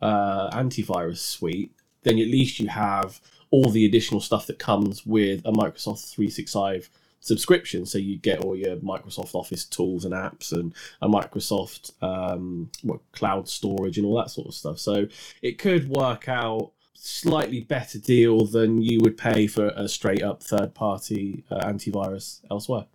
uh, 0.00 0.50
antivirus 0.50 1.18
suite, 1.18 1.72
then 2.02 2.18
at 2.18 2.28
least 2.28 2.60
you 2.60 2.68
have 2.68 3.20
all 3.50 3.70
the 3.70 3.84
additional 3.84 4.20
stuff 4.20 4.46
that 4.46 4.58
comes 4.58 5.04
with 5.04 5.40
a 5.44 5.52
Microsoft 5.52 6.12
365 6.12 6.88
subscription. 7.20 7.84
So 7.84 7.98
you 7.98 8.16
get 8.16 8.40
all 8.40 8.56
your 8.56 8.76
Microsoft 8.76 9.34
Office 9.34 9.64
tools 9.64 10.04
and 10.04 10.14
apps 10.14 10.52
and 10.52 10.74
a 11.02 11.08
Microsoft 11.08 11.92
um, 12.02 12.70
what 12.82 13.00
cloud 13.12 13.48
storage 13.48 13.98
and 13.98 14.06
all 14.06 14.16
that 14.16 14.30
sort 14.30 14.48
of 14.48 14.54
stuff. 14.54 14.78
So 14.78 15.06
it 15.42 15.58
could 15.58 15.88
work 15.88 16.28
out 16.28 16.72
slightly 17.02 17.60
better 17.60 17.98
deal 17.98 18.44
than 18.44 18.82
you 18.82 19.00
would 19.00 19.16
pay 19.16 19.46
for 19.46 19.68
a 19.68 19.88
straight 19.88 20.22
up 20.22 20.42
third 20.42 20.74
party 20.74 21.44
uh, 21.50 21.64
antivirus 21.64 22.40
elsewhere. 22.50 22.86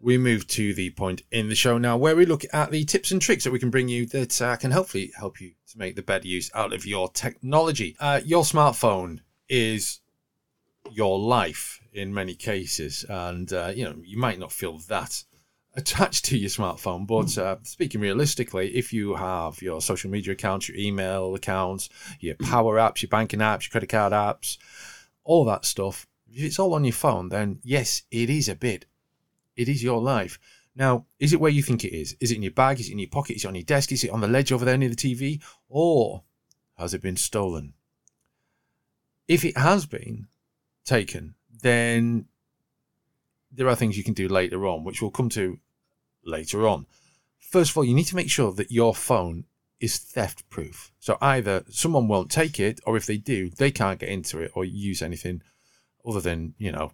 We 0.00 0.18
move 0.18 0.46
to 0.48 0.72
the 0.72 0.90
point 0.90 1.22
in 1.32 1.48
the 1.48 1.56
show 1.56 1.78
now 1.78 1.96
where 1.96 2.14
we 2.14 2.24
look 2.24 2.44
at 2.52 2.70
the 2.70 2.84
tips 2.84 3.10
and 3.10 3.20
tricks 3.20 3.42
that 3.42 3.50
we 3.50 3.58
can 3.58 3.70
bring 3.70 3.88
you 3.88 4.06
that 4.06 4.40
uh, 4.40 4.56
can 4.56 4.70
hopefully 4.70 5.10
help 5.18 5.40
you 5.40 5.54
to 5.72 5.78
make 5.78 5.96
the 5.96 6.02
better 6.02 6.28
use 6.28 6.48
out 6.54 6.72
of 6.72 6.86
your 6.86 7.08
technology. 7.10 7.96
Uh, 7.98 8.20
your 8.24 8.44
smartphone 8.44 9.18
is 9.48 9.98
your 10.92 11.18
life 11.18 11.80
in 11.92 12.14
many 12.14 12.36
cases, 12.36 13.04
and 13.08 13.52
uh, 13.52 13.72
you 13.74 13.84
know 13.84 13.96
you 14.04 14.16
might 14.16 14.38
not 14.38 14.52
feel 14.52 14.78
that 14.88 15.24
attached 15.76 16.24
to 16.26 16.38
your 16.38 16.48
smartphone. 16.48 17.06
But 17.06 17.36
uh, 17.38 17.56
speaking 17.62 18.00
realistically, 18.00 18.74
if 18.74 18.92
you 18.92 19.14
have 19.14 19.60
your 19.62 19.80
social 19.80 20.10
media 20.10 20.32
accounts, 20.32 20.68
your 20.68 20.78
email 20.78 21.34
accounts, 21.34 21.88
your 22.18 22.34
power 22.34 22.76
apps, 22.76 23.02
your 23.02 23.10
banking 23.10 23.40
apps, 23.40 23.64
your 23.64 23.70
credit 23.70 23.90
card 23.90 24.12
apps, 24.12 24.56
all 25.22 25.44
that 25.44 25.64
stuff, 25.64 26.06
if 26.28 26.42
it's 26.42 26.58
all 26.58 26.74
on 26.74 26.84
your 26.84 26.92
phone, 26.92 27.28
then 27.28 27.60
yes, 27.62 28.02
it 28.10 28.30
is 28.30 28.48
a 28.48 28.54
bit. 28.54 28.86
It 29.54 29.68
is 29.68 29.82
your 29.82 30.00
life. 30.00 30.38
Now, 30.74 31.06
is 31.18 31.32
it 31.32 31.40
where 31.40 31.50
you 31.50 31.62
think 31.62 31.84
it 31.84 31.96
is? 31.96 32.16
Is 32.20 32.30
it 32.30 32.36
in 32.36 32.42
your 32.42 32.52
bag? 32.52 32.80
Is 32.80 32.88
it 32.88 32.92
in 32.92 32.98
your 32.98 33.08
pocket? 33.08 33.36
Is 33.36 33.44
it 33.44 33.48
on 33.48 33.54
your 33.54 33.64
desk? 33.64 33.92
Is 33.92 34.04
it 34.04 34.10
on 34.10 34.20
the 34.20 34.28
ledge 34.28 34.52
over 34.52 34.64
there 34.64 34.76
near 34.76 34.90
the 34.90 34.96
TV? 34.96 35.42
Or 35.68 36.22
has 36.76 36.92
it 36.92 37.00
been 37.00 37.16
stolen? 37.16 37.72
If 39.28 39.44
it 39.44 39.56
has 39.56 39.86
been 39.86 40.28
taken, 40.84 41.34
then 41.62 42.26
there 43.50 43.68
are 43.68 43.74
things 43.74 43.96
you 43.96 44.04
can 44.04 44.12
do 44.12 44.28
later 44.28 44.66
on, 44.66 44.84
which 44.84 45.00
we'll 45.00 45.10
come 45.10 45.30
to 45.30 45.58
later 46.26 46.66
on. 46.66 46.86
First 47.38 47.70
of 47.70 47.76
all, 47.76 47.84
you 47.84 47.94
need 47.94 48.04
to 48.04 48.16
make 48.16 48.30
sure 48.30 48.52
that 48.52 48.70
your 48.70 48.94
phone 48.94 49.44
is 49.80 49.98
theft 49.98 50.48
proof. 50.50 50.92
So 50.98 51.16
either 51.20 51.64
someone 51.70 52.08
won't 52.08 52.30
take 52.30 52.58
it, 52.58 52.80
or 52.84 52.96
if 52.96 53.06
they 53.06 53.18
do, 53.18 53.50
they 53.50 53.70
can't 53.70 54.00
get 54.00 54.08
into 54.08 54.40
it 54.40 54.50
or 54.54 54.64
use 54.64 55.02
anything 55.02 55.42
other 56.06 56.20
than, 56.20 56.54
you 56.58 56.72
know, 56.72 56.92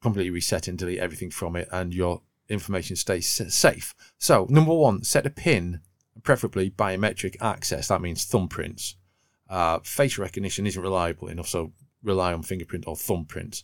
completely 0.00 0.30
reset 0.30 0.68
and 0.68 0.78
delete 0.78 0.98
everything 0.98 1.30
from 1.30 1.56
it 1.56 1.68
and 1.72 1.92
your 1.92 2.22
information 2.48 2.96
stays 2.96 3.26
safe. 3.26 3.94
So, 4.18 4.46
number 4.48 4.72
one, 4.72 5.04
set 5.04 5.26
a 5.26 5.30
PIN, 5.30 5.80
preferably 6.22 6.70
biometric 6.70 7.36
access. 7.40 7.88
That 7.88 8.00
means 8.00 8.24
thumbprints. 8.24 8.94
Uh, 9.48 9.80
face 9.80 10.18
recognition 10.18 10.66
isn't 10.66 10.82
reliable 10.82 11.28
enough, 11.28 11.48
so 11.48 11.72
rely 12.02 12.32
on 12.32 12.42
fingerprint 12.42 12.84
or 12.86 12.96
thumbprint. 12.96 13.62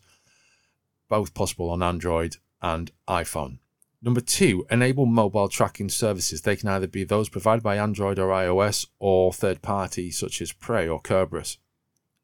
Both 1.08 1.34
possible 1.34 1.70
on 1.70 1.82
Android 1.82 2.36
and 2.62 2.90
iPhone. 3.08 3.58
Number 4.04 4.20
two, 4.20 4.66
enable 4.70 5.06
mobile 5.06 5.48
tracking 5.48 5.88
services. 5.88 6.42
They 6.42 6.56
can 6.56 6.68
either 6.68 6.86
be 6.86 7.04
those 7.04 7.30
provided 7.30 7.62
by 7.62 7.78
Android 7.78 8.18
or 8.18 8.28
iOS 8.28 8.86
or 8.98 9.32
third 9.32 9.62
party 9.62 10.10
such 10.10 10.42
as 10.42 10.52
Prey 10.52 10.86
or 10.86 11.00
Cerberus. 11.00 11.56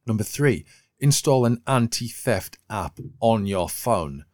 Number 0.07 0.23
three, 0.23 0.67
install 0.99 1.47
an 1.47 1.63
anti 1.67 2.07
theft 2.07 2.59
app 2.69 3.01
on 3.21 3.47
your 3.47 3.67
phone. 3.67 4.27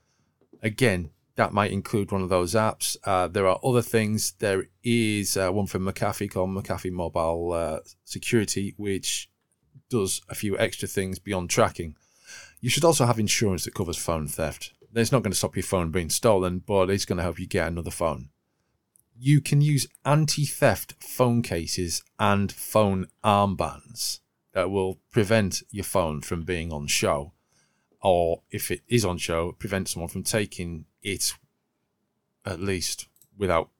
Again, 0.61 1.11
that 1.37 1.53
might 1.53 1.71
include 1.71 2.11
one 2.11 2.23
of 2.23 2.31
those 2.31 2.55
apps. 2.55 2.97
Uh, 3.05 3.29
there 3.29 3.47
are 3.47 3.61
other 3.62 3.83
things. 3.83 4.33
There 4.41 4.65
is 4.83 5.37
uh, 5.37 5.50
one 5.50 5.67
from 5.67 5.85
McAfee 5.85 6.33
called 6.33 6.50
McAfee 6.50 6.91
Mobile 6.91 7.53
uh, 7.53 7.79
Security, 8.05 8.75
which 8.76 9.31
does 9.88 10.21
a 10.29 10.35
few 10.35 10.59
extra 10.59 10.88
things 10.88 11.21
beyond 11.21 11.50
tracking. 11.50 11.95
You 12.61 12.71
should 12.71 12.85
also 12.85 13.07
have 13.07 13.21
insurance 13.21 13.67
that 13.67 13.75
covers 13.75 13.97
phone 13.97 14.26
theft. 14.26 14.73
It's 14.97 15.12
not 15.12 15.23
going 15.23 15.33
to 15.33 15.37
stop 15.37 15.57
your 15.57 15.62
phone 15.62 15.91
being 15.91 16.09
stolen, 16.09 16.61
but 16.61 16.88
it's 16.88 17.05
going 17.05 17.19
to 17.19 17.23
help 17.23 17.38
you 17.38 17.47
get 17.47 17.69
another 17.69 17.91
phone. 17.91 18.31
You 19.19 19.41
can 19.41 19.61
use 19.61 19.87
anti 20.05 20.47
theft 20.47 20.95
phone 21.00 21.43
cases 21.43 22.03
and 22.19 22.50
phone 22.50 23.07
armbands 23.23 24.21
that 24.53 24.71
will 24.71 24.99
prevent 25.11 25.62
your 25.71 25.85
phone 25.85 26.23
from 26.23 26.45
being 26.45 26.73
on 26.73 26.87
show. 26.87 27.33
Or 28.00 28.43
if 28.50 28.71
it 28.71 28.83
is 28.88 29.05
on 29.05 29.19
show, 29.19 29.53
prevent 29.53 29.88
someone 29.88 30.09
from 30.09 30.23
taking 30.23 30.87
it 31.03 31.35
at 32.47 32.61
least 32.61 33.09
without 33.37 33.71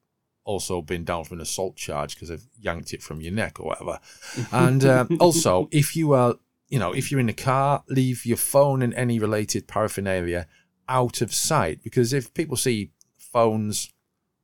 also 0.43 0.81
being 0.81 1.03
down 1.03 1.23
for 1.23 1.33
an 1.33 1.41
assault 1.41 1.75
charge 1.75 2.13
because 2.13 2.29
they've 2.29 2.47
yanked 2.59 2.93
it 2.93 3.01
from 3.01 3.21
your 3.21 3.33
neck 3.33 3.59
or 3.59 3.67
whatever. 3.67 3.99
and 4.51 4.85
um, 4.85 5.17
also, 5.19 5.67
if 5.71 5.95
you 5.95 6.13
are, 6.13 6.35
you 6.69 6.77
know, 6.77 6.93
if 6.93 7.09
you're 7.09 7.19
in 7.19 7.29
a 7.29 7.33
car, 7.33 7.83
leave 7.89 8.25
your 8.25 8.37
phone 8.37 8.81
and 8.81 8.93
any 8.93 9.17
related 9.17 9.67
paraphernalia 9.67 10.47
out 10.89 11.21
of 11.21 11.33
sight 11.33 11.83
because 11.83 12.13
if 12.13 12.33
people 12.33 12.57
see 12.57 12.91
phones 13.17 13.91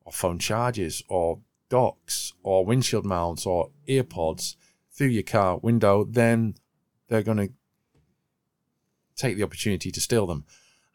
or 0.06 0.12
phone 0.12 0.40
charges 0.40 1.04
or 1.08 1.40
docks 1.70 2.34
or 2.44 2.66
windshield 2.66 3.06
mounts 3.06 3.46
or 3.46 3.70
earpods 3.88 4.56
through 4.92 5.08
your 5.08 5.24
car 5.24 5.58
window, 5.58 6.04
then 6.04 6.56
they're 7.08 7.24
going 7.24 7.38
to 7.38 7.50
take 9.16 9.38
the 9.38 9.44
opportunity 9.44 9.92
to 9.92 10.02
steal 10.02 10.28
them. 10.28 10.46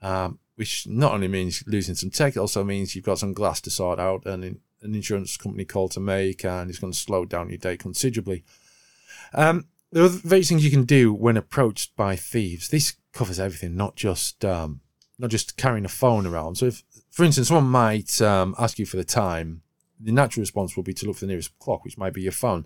Um, 0.00 0.38
which 0.55 0.88
not 0.88 1.12
only 1.12 1.28
means 1.28 1.62
losing 1.67 1.95
some 1.95 2.11
tech, 2.11 2.35
it 2.35 2.40
also 2.40 2.64
means 2.64 2.95
you've 2.95 3.05
got 3.05 3.21
some 3.21 3.33
glass 3.33 3.61
to 3.61 3.71
sort 3.71 4.00
out 4.00 4.26
and 4.26 4.43
an 4.45 4.61
insurance 4.95 5.37
company 5.37 5.64
call 5.64 5.88
to 5.88 6.00
make, 6.00 6.45
and 6.45 6.69
it's 6.69 6.81
going 6.81 6.93
to 6.93 6.99
slow 6.99 7.25
down 7.25 7.49
your 7.49 7.59
day 7.59 7.76
considerably. 7.76 8.45
Um, 9.35 9.67
there 9.93 10.02
are 10.02 10.09
various 10.09 10.49
things 10.49 10.64
you 10.64 10.71
can 10.71 10.85
do 10.85 11.12
when 11.12 11.37
approached 11.37 11.95
by 11.97 12.17
thieves. 12.17 12.69
This 12.69 12.97
covers 13.12 13.38
everything, 13.38 13.76
not 13.76 13.95
just 13.97 14.45
um, 14.45 14.81
not 15.18 15.30
just 15.30 15.56
carrying 15.56 15.84
a 15.84 15.88
phone 15.88 16.26
around. 16.26 16.56
So, 16.56 16.66
if, 16.66 16.82
for 17.10 17.25
instance, 17.25 17.48
someone 17.48 17.70
might 17.70 18.20
um, 18.22 18.54
ask 18.58 18.78
you 18.78 18.87
for 18.87 18.96
the 18.96 19.04
time, 19.04 19.62
the 20.00 20.12
natural 20.12 20.42
response 20.42 20.76
will 20.76 20.84
be 20.84 20.94
to 20.94 21.06
look 21.06 21.16
for 21.16 21.26
the 21.26 21.30
nearest 21.30 21.58
clock, 21.58 21.84
which 21.84 21.98
might 21.98 22.14
be 22.14 22.22
your 22.22 22.32
phone. 22.32 22.64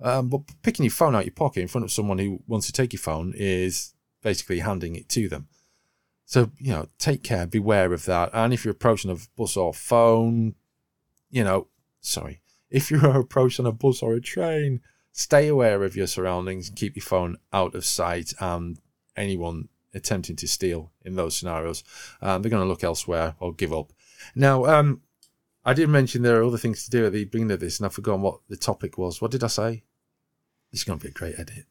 Um, 0.00 0.28
but 0.28 0.42
picking 0.62 0.84
your 0.84 0.92
phone 0.92 1.14
out 1.14 1.20
of 1.20 1.26
your 1.26 1.32
pocket 1.32 1.60
in 1.62 1.68
front 1.68 1.84
of 1.84 1.92
someone 1.92 2.18
who 2.18 2.42
wants 2.46 2.66
to 2.66 2.72
take 2.72 2.92
your 2.92 3.00
phone 3.00 3.32
is 3.36 3.94
basically 4.22 4.60
handing 4.60 4.94
it 4.96 5.08
to 5.10 5.28
them. 5.28 5.48
So, 6.26 6.50
you 6.58 6.72
know, 6.72 6.88
take 6.98 7.22
care, 7.22 7.46
beware 7.46 7.92
of 7.92 8.04
that. 8.06 8.30
And 8.32 8.52
if 8.52 8.64
you're 8.64 8.72
approaching 8.72 9.10
a 9.10 9.16
bus 9.36 9.56
or 9.56 9.74
phone, 9.74 10.54
you 11.30 11.44
know, 11.44 11.68
sorry, 12.00 12.40
if 12.70 12.90
you're 12.90 13.06
approached 13.18 13.60
on 13.60 13.66
a 13.66 13.72
bus 13.72 14.02
or 14.02 14.14
a 14.14 14.20
train, 14.20 14.80
stay 15.12 15.48
aware 15.48 15.84
of 15.84 15.96
your 15.96 16.06
surroundings 16.06 16.70
keep 16.70 16.96
your 16.96 17.04
phone 17.04 17.36
out 17.52 17.74
of 17.74 17.84
sight. 17.84 18.32
And 18.40 18.78
anyone 19.16 19.68
attempting 19.94 20.36
to 20.36 20.48
steal 20.48 20.92
in 21.04 21.16
those 21.16 21.36
scenarios, 21.36 21.84
um, 22.20 22.42
they're 22.42 22.50
going 22.50 22.62
to 22.62 22.68
look 22.68 22.84
elsewhere 22.84 23.34
or 23.40 23.52
give 23.52 23.72
up. 23.72 23.92
Now, 24.34 24.64
um, 24.66 25.02
I 25.64 25.72
did 25.72 25.88
mention 25.88 26.22
there 26.22 26.40
are 26.40 26.44
other 26.44 26.58
things 26.58 26.84
to 26.84 26.90
do 26.90 27.06
at 27.06 27.12
the 27.12 27.24
beginning 27.24 27.52
of 27.52 27.60
this, 27.60 27.78
and 27.78 27.86
I've 27.86 27.94
forgotten 27.94 28.22
what 28.22 28.40
the 28.48 28.56
topic 28.56 28.98
was. 28.98 29.20
What 29.20 29.30
did 29.30 29.44
I 29.44 29.48
say? 29.48 29.84
This 30.70 30.80
is 30.80 30.84
going 30.84 30.98
to 30.98 31.04
be 31.04 31.10
a 31.10 31.12
great 31.12 31.38
edit. 31.38 31.64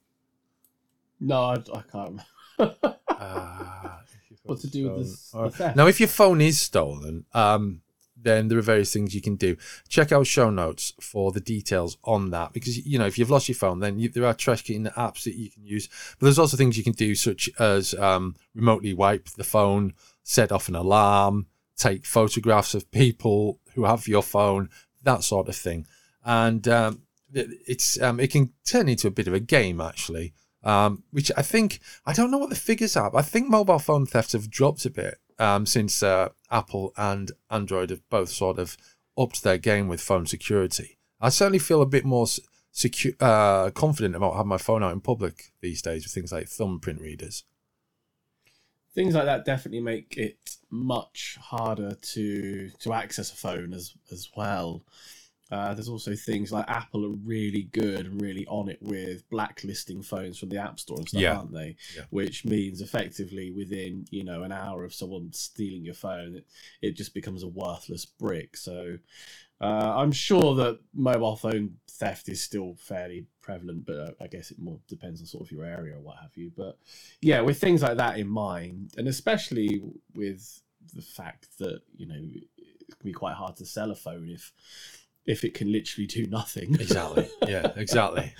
No, 1.19 1.41
I, 1.41 1.53
I 1.53 1.83
can't 1.91 2.21
remember. 2.57 2.97
uh, 3.09 3.97
what 4.43 4.59
to 4.61 4.67
do 4.67 4.89
with 4.89 4.99
this? 4.99 5.31
Right. 5.33 5.75
Now, 5.75 5.87
if 5.87 5.99
your 5.99 6.09
phone 6.09 6.41
is 6.41 6.59
stolen, 6.59 7.25
um, 7.33 7.81
then 8.23 8.47
there 8.47 8.57
are 8.57 8.63
various 8.63 8.93
things 8.93 9.13
you 9.13 9.21
can 9.21 9.35
do. 9.35 9.55
Check 9.87 10.11
our 10.11 10.25
show 10.25 10.49
notes 10.49 10.93
for 10.99 11.31
the 11.31 11.39
details 11.39 11.97
on 12.03 12.31
that 12.31 12.53
because 12.53 12.85
you 12.85 12.97
know 12.97 13.05
if 13.05 13.17
you've 13.17 13.29
lost 13.29 13.47
your 13.47 13.55
phone, 13.55 13.79
then 13.79 13.99
you, 13.99 14.09
there 14.09 14.25
are 14.25 14.33
tracking 14.33 14.85
apps 14.85 15.23
that 15.23 15.35
you 15.35 15.49
can 15.49 15.65
use. 15.65 15.87
But 16.19 16.25
there's 16.25 16.39
also 16.39 16.57
things 16.57 16.77
you 16.77 16.83
can 16.83 16.93
do, 16.93 17.15
such 17.15 17.49
as 17.59 17.93
um, 17.95 18.35
remotely 18.55 18.93
wipe 18.93 19.29
the 19.29 19.43
phone, 19.43 19.93
set 20.23 20.51
off 20.51 20.69
an 20.69 20.75
alarm, 20.75 21.47
take 21.77 22.05
photographs 22.05 22.73
of 22.73 22.91
people 22.91 23.59
who 23.75 23.85
have 23.85 24.07
your 24.07 24.23
phone, 24.23 24.69
that 25.03 25.23
sort 25.23 25.49
of 25.49 25.55
thing. 25.55 25.85
And 26.25 26.67
um, 26.67 27.01
it, 27.33 27.49
it's 27.67 28.01
um, 28.01 28.19
it 28.19 28.31
can 28.31 28.53
turn 28.65 28.89
into 28.89 29.07
a 29.07 29.11
bit 29.11 29.27
of 29.27 29.33
a 29.33 29.39
game 29.39 29.81
actually 29.81 30.33
um, 30.63 31.03
which 31.11 31.31
I 31.35 31.41
think 31.41 31.79
I 32.05 32.13
don't 32.13 32.31
know 32.31 32.37
what 32.37 32.49
the 32.49 32.55
figures 32.55 32.95
are. 32.95 33.15
I 33.15 33.21
think 33.21 33.49
mobile 33.49 33.79
phone 33.79 34.05
thefts 34.05 34.33
have 34.33 34.49
dropped 34.49 34.85
a 34.85 34.89
bit 34.89 35.19
um, 35.39 35.65
since 35.65 36.03
uh, 36.03 36.29
Apple 36.51 36.93
and 36.97 37.31
Android 37.49 37.89
have 37.89 38.07
both 38.09 38.29
sort 38.29 38.59
of 38.59 38.77
upped 39.17 39.43
their 39.43 39.57
game 39.57 39.87
with 39.87 40.01
phone 40.01 40.25
security. 40.25 40.97
I 41.21 41.29
certainly 41.29 41.59
feel 41.59 41.81
a 41.81 41.85
bit 41.85 42.05
more 42.05 42.27
secure, 42.71 43.13
uh, 43.19 43.69
confident 43.71 44.15
about 44.15 44.35
having 44.35 44.49
my 44.49 44.57
phone 44.57 44.83
out 44.83 44.91
in 44.91 44.99
public 44.99 45.53
these 45.61 45.81
days 45.81 46.03
with 46.03 46.13
things 46.13 46.31
like 46.31 46.47
thumbprint 46.47 46.99
readers. 46.99 47.45
Things 48.93 49.15
like 49.15 49.25
that 49.25 49.45
definitely 49.45 49.79
make 49.79 50.17
it 50.17 50.57
much 50.69 51.37
harder 51.41 51.95
to 51.95 52.69
to 52.79 52.93
access 52.93 53.31
a 53.31 53.35
phone 53.35 53.73
as 53.73 53.93
as 54.11 54.29
well. 54.35 54.83
Uh, 55.53 55.71
there's 55.75 55.87
also 55.87 56.15
things 56.15 56.51
like 56.51 56.67
Apple 56.67 57.05
are 57.05 57.15
really 57.23 57.69
good 57.73 58.07
and 58.07 58.19
really 58.19 58.43
on 58.47 58.69
it 58.69 58.79
with 58.81 59.29
blacklisting 59.29 60.01
phones 60.01 60.39
from 60.39 60.49
the 60.49 60.57
App 60.57 60.79
Store 60.79 60.97
and 60.97 61.07
stuff, 61.07 61.21
yeah. 61.21 61.35
aren't 61.35 61.53
they? 61.53 61.75
Yeah. 61.95 62.05
Which 62.09 62.43
means 62.43 62.81
effectively 62.81 63.51
within 63.51 64.05
you 64.09 64.23
know 64.23 64.41
an 64.41 64.51
hour 64.51 64.83
of 64.83 64.95
someone 64.95 65.31
stealing 65.31 65.85
your 65.85 65.93
phone, 65.93 66.37
it, 66.37 66.47
it 66.81 66.95
just 66.95 67.13
becomes 67.13 67.43
a 67.43 67.47
worthless 67.47 68.03
brick. 68.03 68.57
So 68.57 68.97
uh, 69.61 69.93
I'm 69.95 70.11
sure 70.11 70.55
that 70.55 70.79
mobile 70.95 71.35
phone 71.35 71.75
theft 71.87 72.29
is 72.29 72.41
still 72.41 72.75
fairly 72.79 73.27
prevalent, 73.41 73.85
but 73.85 73.99
uh, 73.99 74.11
I 74.19 74.25
guess 74.25 74.49
it 74.49 74.57
more 74.57 74.79
depends 74.87 75.21
on 75.21 75.27
sort 75.27 75.43
of 75.43 75.51
your 75.51 75.65
area 75.65 75.95
or 75.95 76.01
what 76.01 76.17
have 76.17 76.35
you. 76.35 76.51
But 76.57 76.79
yeah, 77.21 77.41
with 77.41 77.61
things 77.61 77.83
like 77.83 77.97
that 77.97 78.17
in 78.17 78.27
mind, 78.27 78.95
and 78.97 79.07
especially 79.07 79.83
with 80.15 80.63
the 80.95 81.03
fact 81.03 81.59
that 81.59 81.81
you 81.95 82.07
know 82.07 82.15
it 82.17 82.99
can 82.99 83.05
be 83.05 83.13
quite 83.13 83.35
hard 83.35 83.55
to 83.57 83.67
sell 83.67 83.91
a 83.91 83.95
phone 83.95 84.29
if 84.29 84.51
if 85.25 85.43
it 85.43 85.53
can 85.53 85.71
literally 85.71 86.07
do 86.07 86.27
nothing. 86.27 86.75
exactly. 86.75 87.29
Yeah, 87.47 87.71
exactly. 87.75 88.33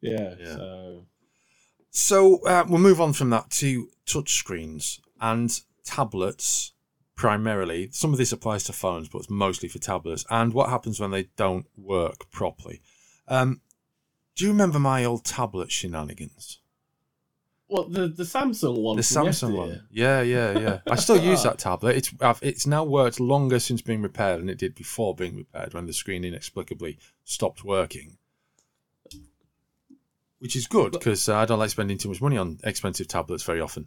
yeah, 0.00 0.34
yeah, 0.38 0.54
So, 0.56 1.06
so 1.90 2.42
uh, 2.46 2.64
we'll 2.68 2.80
move 2.80 3.00
on 3.00 3.12
from 3.12 3.30
that 3.30 3.50
to 3.50 3.88
touchscreens 4.06 5.00
and 5.20 5.60
tablets 5.84 6.72
primarily. 7.16 7.88
Some 7.92 8.12
of 8.12 8.18
this 8.18 8.32
applies 8.32 8.64
to 8.64 8.72
phones, 8.72 9.08
but 9.08 9.18
it's 9.18 9.30
mostly 9.30 9.68
for 9.68 9.78
tablets. 9.78 10.24
And 10.30 10.54
what 10.54 10.70
happens 10.70 10.98
when 10.98 11.10
they 11.10 11.24
don't 11.36 11.66
work 11.76 12.30
properly? 12.30 12.80
Um, 13.28 13.60
do 14.36 14.44
you 14.46 14.50
remember 14.52 14.78
my 14.78 15.04
old 15.04 15.24
tablet 15.24 15.70
shenanigans? 15.70 16.60
What 17.70 17.92
the 17.92 18.08
the 18.08 18.24
Samsung 18.24 18.78
one? 18.78 18.96
The 18.96 19.02
Samsung 19.02 19.56
one. 19.56 19.86
Yeah, 19.92 20.22
yeah, 20.22 20.58
yeah. 20.58 20.78
I 20.90 20.96
still 20.96 21.20
use 21.22 21.44
that 21.44 21.58
tablet. 21.58 21.96
It's 21.96 22.12
I've, 22.20 22.40
it's 22.42 22.66
now 22.66 22.82
worked 22.82 23.20
longer 23.20 23.60
since 23.60 23.80
being 23.80 24.02
repaired 24.02 24.40
than 24.40 24.48
it 24.48 24.58
did 24.58 24.74
before 24.74 25.14
being 25.14 25.36
repaired 25.36 25.72
when 25.72 25.86
the 25.86 25.92
screen 25.92 26.24
inexplicably 26.24 26.98
stopped 27.22 27.62
working. 27.64 28.16
Which 30.40 30.56
is 30.56 30.66
good 30.66 30.92
because 30.92 31.28
uh, 31.28 31.36
I 31.36 31.44
don't 31.44 31.60
like 31.60 31.70
spending 31.70 31.96
too 31.96 32.08
much 32.08 32.20
money 32.20 32.36
on 32.36 32.58
expensive 32.64 33.06
tablets 33.06 33.44
very 33.44 33.60
often. 33.60 33.86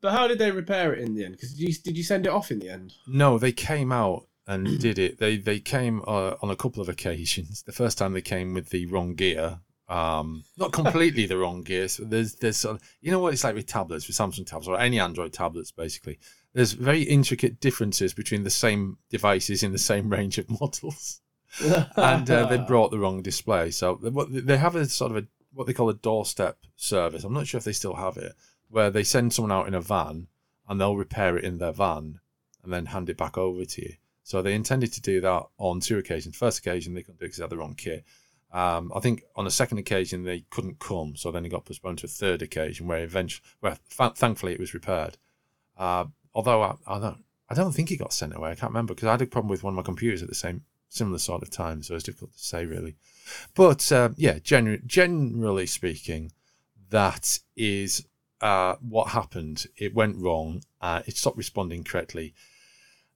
But 0.00 0.12
how 0.12 0.26
did 0.26 0.38
they 0.38 0.50
repair 0.50 0.94
it 0.94 1.00
in 1.00 1.14
the 1.14 1.26
end? 1.26 1.32
Because 1.32 1.52
did 1.52 1.68
you, 1.68 1.74
did 1.74 1.96
you 1.98 2.04
send 2.04 2.24
it 2.24 2.30
off 2.30 2.50
in 2.50 2.60
the 2.60 2.70
end? 2.70 2.94
No, 3.06 3.38
they 3.38 3.52
came 3.52 3.92
out 3.92 4.26
and 4.46 4.80
did 4.80 4.98
it. 4.98 5.18
They 5.18 5.36
they 5.36 5.60
came 5.60 6.00
uh, 6.06 6.36
on 6.40 6.50
a 6.50 6.56
couple 6.56 6.80
of 6.80 6.88
occasions. 6.88 7.62
The 7.62 7.72
first 7.72 7.98
time 7.98 8.14
they 8.14 8.22
came 8.22 8.54
with 8.54 8.70
the 8.70 8.86
wrong 8.86 9.14
gear, 9.14 9.60
um, 9.92 10.44
not 10.56 10.72
completely 10.72 11.26
the 11.26 11.36
wrong 11.36 11.62
gear. 11.62 11.88
So 11.88 12.04
there's 12.04 12.34
there's 12.36 12.56
sort 12.56 12.76
of, 12.76 12.82
you 13.00 13.10
know 13.10 13.18
what 13.18 13.32
it's 13.34 13.44
like 13.44 13.54
with 13.54 13.66
tablets, 13.66 14.06
with 14.06 14.16
Samsung 14.16 14.46
tablets 14.46 14.68
or 14.68 14.78
any 14.78 14.98
Android 14.98 15.32
tablets, 15.32 15.70
basically. 15.70 16.18
There's 16.54 16.72
very 16.72 17.02
intricate 17.02 17.60
differences 17.60 18.12
between 18.14 18.42
the 18.44 18.50
same 18.50 18.98
devices 19.10 19.62
in 19.62 19.72
the 19.72 19.78
same 19.78 20.08
range 20.16 20.38
of 20.38 20.48
models, 20.60 21.20
and 21.96 22.30
uh, 22.30 22.46
they 22.46 22.58
brought 22.58 22.90
the 22.90 22.98
wrong 22.98 23.22
display. 23.22 23.70
So 23.70 23.98
they- 24.02 24.40
they 24.40 24.56
have 24.58 24.76
a 24.76 24.86
sort 24.88 25.12
of 25.12 25.16
a 25.18 25.26
what 25.52 25.66
they 25.66 25.74
call 25.74 25.90
a 25.90 25.94
doorstep 25.94 26.58
service. 26.76 27.24
I'm 27.24 27.34
not 27.34 27.46
sure 27.46 27.58
if 27.58 27.64
they 27.64 27.72
still 27.72 27.94
have 27.96 28.16
it, 28.16 28.32
where 28.70 28.90
they 28.90 29.04
send 29.04 29.34
someone 29.34 29.52
out 29.52 29.68
in 29.68 29.74
a 29.74 29.80
van 29.82 30.28
and 30.66 30.80
they'll 30.80 30.96
repair 30.96 31.36
it 31.36 31.44
in 31.44 31.58
their 31.58 31.72
van 31.72 32.20
and 32.64 32.72
then 32.72 32.86
hand 32.86 33.10
it 33.10 33.18
back 33.18 33.36
over 33.36 33.64
to 33.66 33.82
you. 33.82 33.94
So 34.22 34.40
they 34.40 34.54
intended 34.54 34.92
to 34.94 35.02
do 35.02 35.20
that 35.20 35.42
on 35.58 35.80
two 35.80 35.98
occasions. 35.98 36.36
First 36.36 36.58
occasion 36.60 36.94
they 36.94 37.02
couldn't 37.02 37.18
do 37.18 37.24
it 37.24 37.28
because 37.28 37.38
they 37.38 37.42
had 37.42 37.50
the 37.50 37.58
wrong 37.58 37.74
kit. 37.74 38.04
Um, 38.52 38.92
I 38.94 39.00
think 39.00 39.22
on 39.34 39.44
the 39.44 39.50
second 39.50 39.78
occasion 39.78 40.24
they 40.24 40.44
couldn't 40.50 40.78
come, 40.78 41.16
so 41.16 41.30
then 41.30 41.44
it 41.44 41.48
got 41.48 41.64
postponed 41.64 41.98
to 41.98 42.06
a 42.06 42.08
third 42.08 42.42
occasion 42.42 42.86
where 42.86 43.02
eventually, 43.02 43.44
where 43.60 43.78
th- 43.96 44.12
thankfully 44.12 44.52
it 44.52 44.60
was 44.60 44.74
repaired. 44.74 45.16
Uh, 45.78 46.04
although 46.34 46.62
I, 46.62 46.74
I 46.86 46.98
don't, 46.98 47.24
I 47.48 47.54
don't 47.54 47.72
think 47.72 47.90
it 47.90 47.96
got 47.96 48.12
sent 48.12 48.36
away. 48.36 48.50
I 48.50 48.54
can't 48.54 48.70
remember 48.70 48.94
because 48.94 49.08
I 49.08 49.12
had 49.12 49.22
a 49.22 49.26
problem 49.26 49.48
with 49.48 49.62
one 49.62 49.72
of 49.72 49.76
my 49.76 49.82
computers 49.82 50.22
at 50.22 50.28
the 50.28 50.34
same 50.34 50.62
similar 50.90 51.18
sort 51.18 51.42
of 51.42 51.50
time, 51.50 51.82
so 51.82 51.94
it's 51.94 52.04
difficult 52.04 52.34
to 52.34 52.38
say 52.38 52.66
really. 52.66 52.96
But 53.54 53.90
uh, 53.90 54.10
yeah, 54.16 54.38
generally 54.42 55.66
speaking, 55.66 56.32
that 56.90 57.38
is 57.56 58.06
uh, 58.42 58.74
what 58.80 59.08
happened. 59.08 59.66
It 59.76 59.94
went 59.94 60.16
wrong. 60.16 60.62
Uh, 60.80 61.02
it 61.06 61.16
stopped 61.16 61.38
responding 61.38 61.84
correctly. 61.84 62.34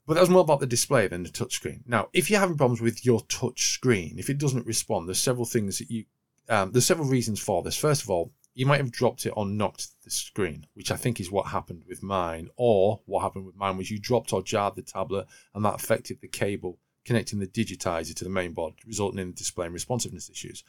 But 0.06 0.14
that 0.14 0.20
was 0.20 0.30
more 0.30 0.42
about 0.42 0.60
the 0.60 0.66
display 0.66 1.08
than 1.08 1.24
the 1.24 1.28
touchscreen. 1.28 1.80
Now, 1.86 2.08
if 2.12 2.30
you're 2.30 2.40
having 2.40 2.56
problems 2.56 2.80
with 2.80 3.04
your 3.04 3.22
touch 3.22 3.72
screen, 3.72 4.16
if 4.18 4.30
it 4.30 4.38
doesn't 4.38 4.66
respond, 4.66 5.08
there's 5.08 5.20
several 5.20 5.44
things 5.44 5.78
that 5.78 5.90
you, 5.90 6.04
um, 6.48 6.70
there's 6.70 6.86
several 6.86 7.08
reasons 7.08 7.40
for 7.40 7.62
this. 7.62 7.76
First 7.76 8.02
of 8.02 8.10
all, 8.10 8.30
you 8.54 8.66
might 8.66 8.80
have 8.80 8.92
dropped 8.92 9.26
it 9.26 9.34
or 9.36 9.44
knocked 9.44 9.88
the 10.04 10.10
screen, 10.10 10.64
which 10.74 10.90
I 10.90 10.96
think 10.96 11.20
is 11.20 11.30
what 11.30 11.48
happened 11.48 11.82
with 11.88 12.02
mine. 12.02 12.48
Or 12.56 13.00
what 13.06 13.22
happened 13.22 13.46
with 13.46 13.56
mine 13.56 13.76
was 13.76 13.90
you 13.90 13.98
dropped 13.98 14.32
or 14.32 14.42
jarred 14.42 14.76
the 14.76 14.82
tablet, 14.82 15.26
and 15.54 15.64
that 15.64 15.74
affected 15.74 16.20
the 16.20 16.28
cable 16.28 16.78
connecting 17.04 17.38
the 17.38 17.46
digitizer 17.46 18.14
to 18.14 18.24
the 18.24 18.30
main 18.30 18.52
board, 18.52 18.74
resulting 18.86 19.20
in 19.20 19.32
display 19.32 19.66
and 19.66 19.74
responsiveness 19.74 20.30
issues. 20.30 20.64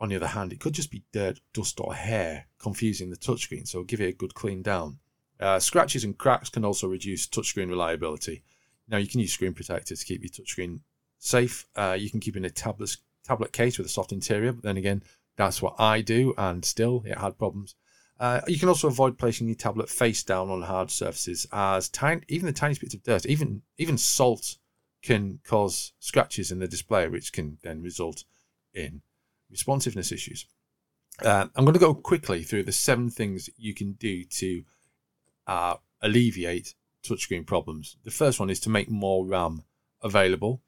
On 0.00 0.08
the 0.08 0.16
other 0.16 0.26
hand, 0.26 0.52
it 0.52 0.60
could 0.60 0.74
just 0.74 0.90
be 0.90 1.04
dirt, 1.12 1.40
dust, 1.52 1.80
or 1.80 1.94
hair 1.94 2.46
confusing 2.58 3.10
the 3.10 3.16
touchscreen, 3.16 3.66
so 3.66 3.82
give 3.84 4.00
it 4.00 4.08
a 4.08 4.16
good 4.16 4.34
clean 4.34 4.62
down. 4.62 4.98
Uh, 5.40 5.58
scratches 5.58 6.04
and 6.04 6.16
cracks 6.16 6.48
can 6.48 6.64
also 6.64 6.86
reduce 6.86 7.26
touchscreen 7.26 7.68
reliability. 7.68 8.42
Now, 8.88 8.98
you 8.98 9.08
can 9.08 9.20
use 9.20 9.32
screen 9.32 9.54
protector 9.54 9.96
to 9.96 10.04
keep 10.04 10.22
your 10.22 10.30
touchscreen 10.30 10.80
safe. 11.18 11.66
Uh, 11.74 11.96
you 11.98 12.10
can 12.10 12.20
keep 12.20 12.36
it 12.36 12.40
in 12.40 12.44
a 12.44 12.50
tablet, 12.50 12.96
tablet 13.24 13.52
case 13.52 13.78
with 13.78 13.86
a 13.86 13.90
soft 13.90 14.12
interior, 14.12 14.52
but 14.52 14.62
then 14.62 14.76
again, 14.76 15.02
that's 15.36 15.60
what 15.60 15.74
I 15.78 16.00
do, 16.00 16.34
and 16.38 16.64
still 16.64 17.02
it 17.06 17.18
had 17.18 17.38
problems. 17.38 17.74
Uh, 18.20 18.40
you 18.46 18.58
can 18.58 18.68
also 18.68 18.88
avoid 18.88 19.18
placing 19.18 19.48
your 19.48 19.56
tablet 19.56 19.88
face 19.88 20.22
down 20.22 20.48
on 20.48 20.62
hard 20.62 20.90
surfaces, 20.90 21.46
as 21.52 21.88
tiny, 21.88 22.22
even 22.28 22.46
the 22.46 22.52
tiniest 22.52 22.80
bits 22.80 22.94
of 22.94 23.02
dirt, 23.02 23.26
even 23.26 23.62
even 23.76 23.98
salt, 23.98 24.56
can 25.02 25.40
cause 25.44 25.92
scratches 25.98 26.52
in 26.52 26.60
the 26.60 26.68
display, 26.68 27.08
which 27.08 27.32
can 27.32 27.58
then 27.62 27.82
result 27.82 28.24
in 28.72 29.02
responsiveness 29.50 30.12
issues. 30.12 30.46
Uh, 31.22 31.46
I'm 31.54 31.64
going 31.64 31.74
to 31.74 31.80
go 31.80 31.94
quickly 31.94 32.42
through 32.42 32.64
the 32.64 32.72
seven 32.72 33.10
things 33.10 33.50
you 33.56 33.74
can 33.74 33.92
do 33.92 34.24
to 34.24 34.64
uh, 35.46 35.76
alleviate 36.02 36.74
touchscreen 37.02 37.46
problems. 37.46 37.96
The 38.04 38.10
first 38.10 38.40
one 38.40 38.50
is 38.50 38.60
to 38.60 38.70
make 38.70 38.90
more 38.90 39.26
RAM 39.26 39.64
available. 40.02 40.62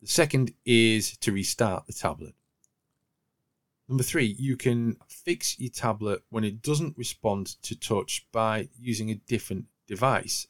The 0.00 0.08
second 0.08 0.52
is 0.64 1.16
to 1.18 1.32
restart 1.32 1.86
the 1.86 1.92
tablet. 1.92 2.34
Number 3.88 4.02
three, 4.02 4.34
you 4.38 4.56
can 4.56 4.96
fix 5.08 5.58
your 5.58 5.70
tablet 5.70 6.22
when 6.30 6.44
it 6.44 6.60
doesn't 6.60 6.98
respond 6.98 7.60
to 7.62 7.78
touch 7.78 8.26
by 8.32 8.68
using 8.78 9.10
a 9.10 9.14
different 9.14 9.66
device. 9.86 10.48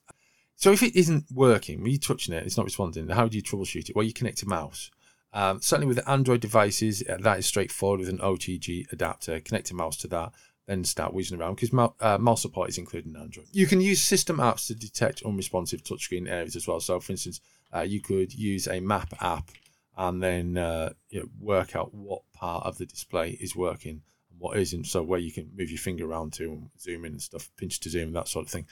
So 0.55 0.73
if 0.73 0.83
it 0.83 0.97
isn't 0.97 1.27
working, 1.31 1.83
when 1.83 1.91
you're 1.91 2.01
touching 2.01 2.35
it, 2.35 2.47
it's 2.47 2.57
not 2.57 2.65
responding, 2.65 3.09
how 3.09 3.29
do 3.29 3.37
you 3.37 3.43
troubleshoot 3.43 3.91
it? 3.91 3.95
Well, 3.95 4.07
you 4.07 4.15
connect 4.15 4.43
a 4.43 4.49
mouse. 4.49 4.91
Um, 5.35 5.61
certainly 5.61 5.87
with 5.87 6.09
Android 6.09 6.41
devices, 6.41 7.03
uh, 7.07 7.19
that 7.21 7.39
is 7.39 7.47
straightforward 7.47 8.01
with 8.01 8.09
an 8.09 8.19
OTG 8.19 8.91
adapter. 8.91 9.39
Connect 9.41 9.71
a 9.71 9.75
mouse 9.75 9.99
to 9.99 10.09
that, 10.09 10.33
then 10.67 10.85
start 10.85 11.15
whizzing 11.15 11.41
around 11.41 11.55
because 11.55 11.73
mou- 11.73 11.95
uh, 12.01 12.19
mouse 12.19 12.43
support 12.43 12.69
is 12.69 12.79
included 12.79 13.09
in 13.09 13.21
Android. 13.21 13.47
You 13.53 13.67
can 13.67 13.81
use 13.81 14.01
system 14.01 14.39
apps 14.39 14.67
to 14.67 14.75
detect 14.75 15.23
unresponsive 15.25 15.83
touchscreen 15.83 16.29
areas 16.29 16.57
as 16.57 16.67
well. 16.67 16.81
So, 16.81 16.99
for 17.01 17.13
instance, 17.13 17.41
uh, 17.75 17.81
you 17.81 18.01
could 18.01 18.35
use 18.35 18.67
a 18.67 18.81
map 18.81 19.13
app 19.21 19.51
and 19.97 20.23
then 20.23 20.59
uh, 20.59 20.91
you 21.09 21.21
know, 21.21 21.29
work 21.41 21.75
out 21.75 21.95
what 21.95 22.23
part 22.35 22.67
of 22.67 22.79
the 22.79 22.87
display 22.87 23.31
is 23.41 23.57
working 23.57 24.03
and 24.31 24.41
what 24.41 24.57
isn't. 24.57 24.87
So, 24.87 25.03
where 25.03 25.21
you 25.21 25.33
can 25.33 25.51
move 25.57 25.71
your 25.71 25.79
finger 25.79 26.05
around 26.05 26.33
to 26.35 26.45
and 26.45 26.71
zoom 26.81 27.05
in 27.05 27.13
and 27.13 27.23
stuff, 27.23 27.51
pinch 27.57 27.79
to 27.81 27.91
zoom, 27.91 28.13
that 28.13 28.29
sort 28.29 28.47
of 28.47 28.51
thing. 28.51 28.67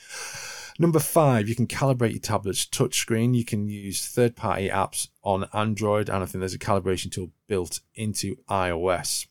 Number 0.79 0.99
five, 0.99 1.49
you 1.49 1.55
can 1.55 1.69
calibrate 1.69 2.11
your 2.11 2.21
tablet's 2.21 2.67
touchscreen. 2.67 3.37
You 3.37 3.45
can 3.45 3.69
use 3.69 4.05
third 4.05 4.35
party 4.35 4.69
apps 4.69 5.09
on 5.23 5.49
Android, 5.53 6.09
and 6.09 6.25
I 6.25 6.27
think 6.27 6.41
there's 6.41 6.55
a 6.55 6.59
calibration 6.59 7.13
tool 7.13 7.31
built 7.47 7.81
into 7.95 8.37
iOS. 8.51 9.29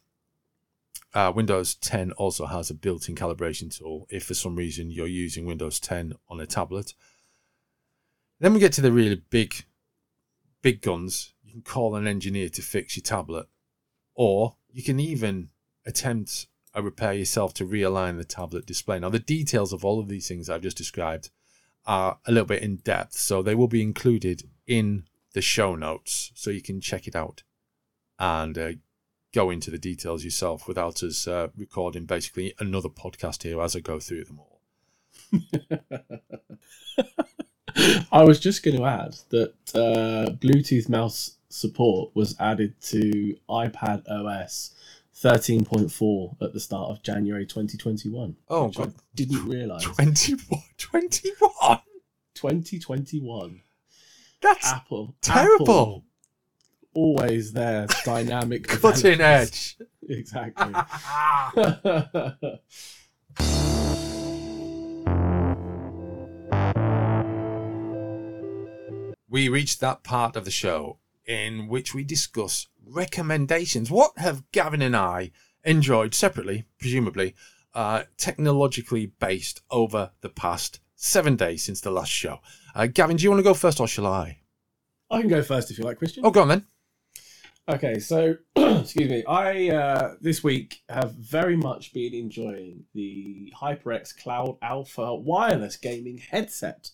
Uh, 1.14 1.32
Windows 1.36 1.76
10 1.76 2.12
also 2.14 2.48
has 2.48 2.70
a 2.70 2.74
built 2.74 3.08
in 3.08 3.16
calibration 3.16 3.76
tool 3.76 4.08
if 4.10 4.26
for 4.26 4.34
some 4.34 4.56
reason 4.56 4.90
you're 4.90 5.06
using 5.06 5.46
Windows 5.46 5.80
10 5.80 6.14
on 6.28 6.40
a 6.40 6.48
tablet. 6.48 6.94
Then 8.40 8.54
we 8.54 8.60
get 8.60 8.74
to 8.74 8.82
the 8.82 8.92
really 8.92 9.22
big, 9.30 9.66
big 10.62 10.82
guns. 10.82 11.34
You 11.44 11.52
can 11.52 11.62
call 11.62 11.96
an 11.96 12.08
engineer 12.08 12.50
to 12.50 12.62
fix 12.62 12.98
your 12.98 13.04
tablet, 13.04 13.48
or 14.16 14.56
you 14.72 14.82
can 14.82 15.00
even 15.00 15.50
attempt 15.86 16.48
a 16.74 16.82
repair 16.82 17.14
yourself 17.14 17.54
to 17.54 17.66
realign 17.66 18.18
the 18.18 18.24
tablet 18.24 18.66
display. 18.66 19.00
Now, 19.00 19.10
the 19.10 19.20
details 19.20 19.72
of 19.72 19.86
all 19.86 20.00
of 20.00 20.08
these 20.08 20.28
things 20.28 20.50
I've 20.50 20.62
just 20.62 20.78
described 20.78 21.30
are 21.86 22.18
a 22.26 22.32
little 22.32 22.48
bit 22.48 22.64
in 22.64 22.78
depth, 22.78 23.14
so 23.14 23.44
they 23.44 23.54
will 23.54 23.68
be 23.68 23.84
included 23.84 24.50
in 24.66 25.04
the 25.34 25.42
show 25.42 25.76
notes 25.76 26.32
so 26.34 26.50
you 26.50 26.62
can 26.62 26.82
check 26.82 27.08
it 27.08 27.16
out 27.16 27.44
and 28.20 28.58
uh, 28.58 28.72
go 29.34 29.50
into 29.50 29.72
the 29.72 29.78
details 29.78 30.24
yourself 30.24 30.68
without 30.68 31.04
us 31.04 31.28
uh, 31.28 31.48
recording 31.58 32.06
basically 32.06 32.54
another 32.60 32.90
podcast 32.90 33.44
here 33.44 33.60
as 33.62 33.76
I 33.76 33.80
go 33.80 34.00
through 34.00 34.26
them 34.26 34.40
all. 34.40 34.62
I 38.12 38.24
was 38.24 38.40
just 38.40 38.64
going 38.64 38.78
to 38.78 38.86
add 38.86 39.16
that 39.30 39.54
uh, 39.74 40.32
Bluetooth 40.34 40.88
mouse 40.88 41.38
support 41.50 42.16
was 42.16 42.36
added 42.40 42.80
to 42.82 43.36
iPad 43.50 44.04
OS 44.08 44.76
13.4 45.16 46.42
at 46.42 46.54
the 46.54 46.60
start 46.60 46.92
of 46.92 47.02
January 47.02 47.46
2021. 47.46 48.36
Oh, 48.50 48.68
which 48.68 48.80
I 48.80 48.88
didn't 49.16 49.46
realise. 49.46 49.84
21. 49.96 50.62
21? 50.78 51.80
2021. 52.36 53.62
That's 54.42 54.72
Apple. 54.72 55.16
terrible. 55.22 55.64
Apple, 55.64 56.06
always 56.94 57.54
there, 57.54 57.88
dynamic. 58.06 58.68
Cutting 58.68 59.22
edge. 59.22 59.78
Exactly. 60.08 60.74
we 69.30 69.50
reached 69.50 69.80
that 69.80 70.04
part 70.04 70.36
of 70.36 70.46
the 70.46 70.52
show 70.52 71.00
in 71.26 71.68
which 71.68 71.94
we 71.94 72.04
discuss 72.04 72.68
recommendations. 72.86 73.90
What 73.90 74.18
have 74.18 74.44
Gavin 74.52 74.82
and 74.82 74.96
I 74.96 75.32
enjoyed 75.64 76.14
separately, 76.14 76.66
presumably, 76.80 77.34
uh, 77.74 78.04
technologically 78.18 79.08
based 79.08 79.62
over 79.72 80.12
the 80.22 80.30
past 80.30 80.80
seven 80.96 81.36
days 81.36 81.64
since 81.64 81.82
the 81.82 81.92
last 81.92 82.12
show? 82.12 82.40
Uh, 82.76 82.88
Gavin, 82.88 83.18
do 83.18 83.24
you 83.24 83.32
want 83.32 83.40
to 83.40 83.44
go 83.44 83.54
first 83.54 83.80
or 83.80 83.88
shall 83.88 84.06
I? 84.08 84.40
I 85.10 85.22
can 85.22 85.30
go 85.30 85.42
first 85.42 85.72
if 85.72 85.78
you 85.78 85.84
like, 85.84 85.98
Christian. 85.98 86.26
Oh, 86.26 86.32
go 86.32 86.42
on 86.42 86.48
then. 86.48 86.68
Okay, 87.70 88.00
so 88.00 88.36
excuse 88.58 89.10
me. 89.10 89.24
I 89.26 89.70
uh, 89.70 90.16
this 90.20 90.44
week 90.44 90.82
have 90.90 91.14
very 91.14 91.56
much 91.56 91.94
been 91.94 92.14
enjoying 92.14 92.84
the 92.94 93.54
HyperX 93.60 94.18
Cloud 94.18 94.58
Alpha 94.62 95.16
wireless 95.16 95.78
gaming 95.78 96.18
headset, 96.18 96.92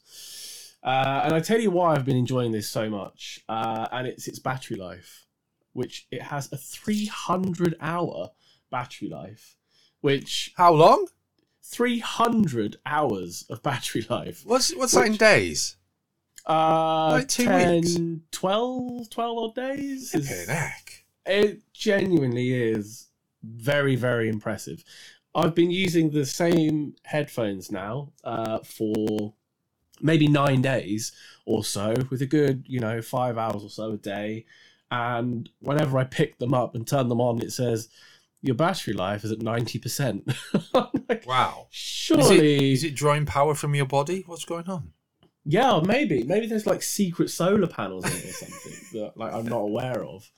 uh, 0.84 1.22
and 1.24 1.34
I 1.34 1.40
tell 1.40 1.60
you 1.60 1.72
why 1.72 1.96
I've 1.96 2.06
been 2.06 2.18
enjoying 2.18 2.52
this 2.52 2.70
so 2.70 2.88
much. 2.88 3.40
Uh, 3.50 3.88
and 3.92 4.06
it's 4.06 4.28
its 4.28 4.38
battery 4.38 4.78
life, 4.78 5.26
which 5.74 6.08
it 6.12 6.22
has 6.22 6.52
a 6.54 6.58
300 6.58 7.76
hour 7.82 8.30
battery 8.70 9.10
life, 9.10 9.56
which 10.02 10.54
How 10.56 10.72
long? 10.72 11.08
300 11.64 12.78
hours 12.86 13.44
of 13.50 13.64
battery 13.64 14.06
life. 14.08 14.44
What's 14.46 14.76
what's 14.76 14.94
that 14.94 15.08
in 15.08 15.16
days? 15.16 15.78
Uh, 16.46 17.10
Like 17.12 17.28
two 17.28 17.46
10, 17.46 17.76
weeks? 17.82 17.98
12, 18.32 19.10
12 19.10 19.38
odd 19.38 19.56
days. 19.56 20.14
is-. 20.16 20.50
It 21.26 21.62
genuinely 21.74 22.54
is 22.54 23.08
very, 23.44 23.96
very 23.96 24.30
impressive. 24.30 24.84
I've 25.36 25.54
been 25.54 25.70
using 25.72 26.10
the 26.10 26.26
same 26.26 26.96
headphones 27.04 27.72
now 27.72 28.12
uh, 28.24 28.60
for 28.60 29.34
maybe 30.02 30.28
nine 30.28 30.62
days 30.62 31.12
or 31.46 31.64
so, 31.64 31.94
with 32.10 32.22
a 32.22 32.26
good, 32.26 32.64
you 32.68 32.80
know, 32.80 33.02
five 33.02 33.38
hours 33.38 33.64
or 33.64 33.70
so 33.70 33.92
a 33.92 33.98
day. 33.98 34.46
And 34.92 35.48
whenever 35.60 36.00
I 36.00 36.04
pick 36.06 36.40
them 36.40 36.54
up 36.54 36.74
and 36.74 36.88
turn 36.88 37.10
them 37.10 37.22
on, 37.22 37.42
it 37.44 37.52
says 37.52 37.90
your 38.42 38.56
battery 38.56 38.94
life 38.94 39.24
is 39.24 39.32
at 39.32 39.42
ninety 39.42 39.78
percent. 39.78 40.32
like, 40.74 41.26
Wow. 41.28 41.68
surely, 41.70 42.74
Is 42.74 42.84
it 42.84 42.96
drawing 42.96 43.28
power 43.28 43.54
from 43.54 43.76
your 43.76 43.86
body? 43.86 44.24
What's 44.26 44.46
going 44.46 44.68
on? 44.68 44.94
Yeah, 45.50 45.82
maybe, 45.84 46.22
maybe 46.24 46.46
there's 46.46 46.68
like 46.68 46.84
secret 46.84 47.32
solar 47.32 47.66
panels 47.66 48.06
in 48.06 48.12
it 48.12 48.26
or 48.26 48.32
something 48.34 48.74
that 48.94 49.18
like 49.18 49.34
I'm 49.34 49.48
not 49.48 49.62
aware 49.62 50.06
of, 50.06 50.30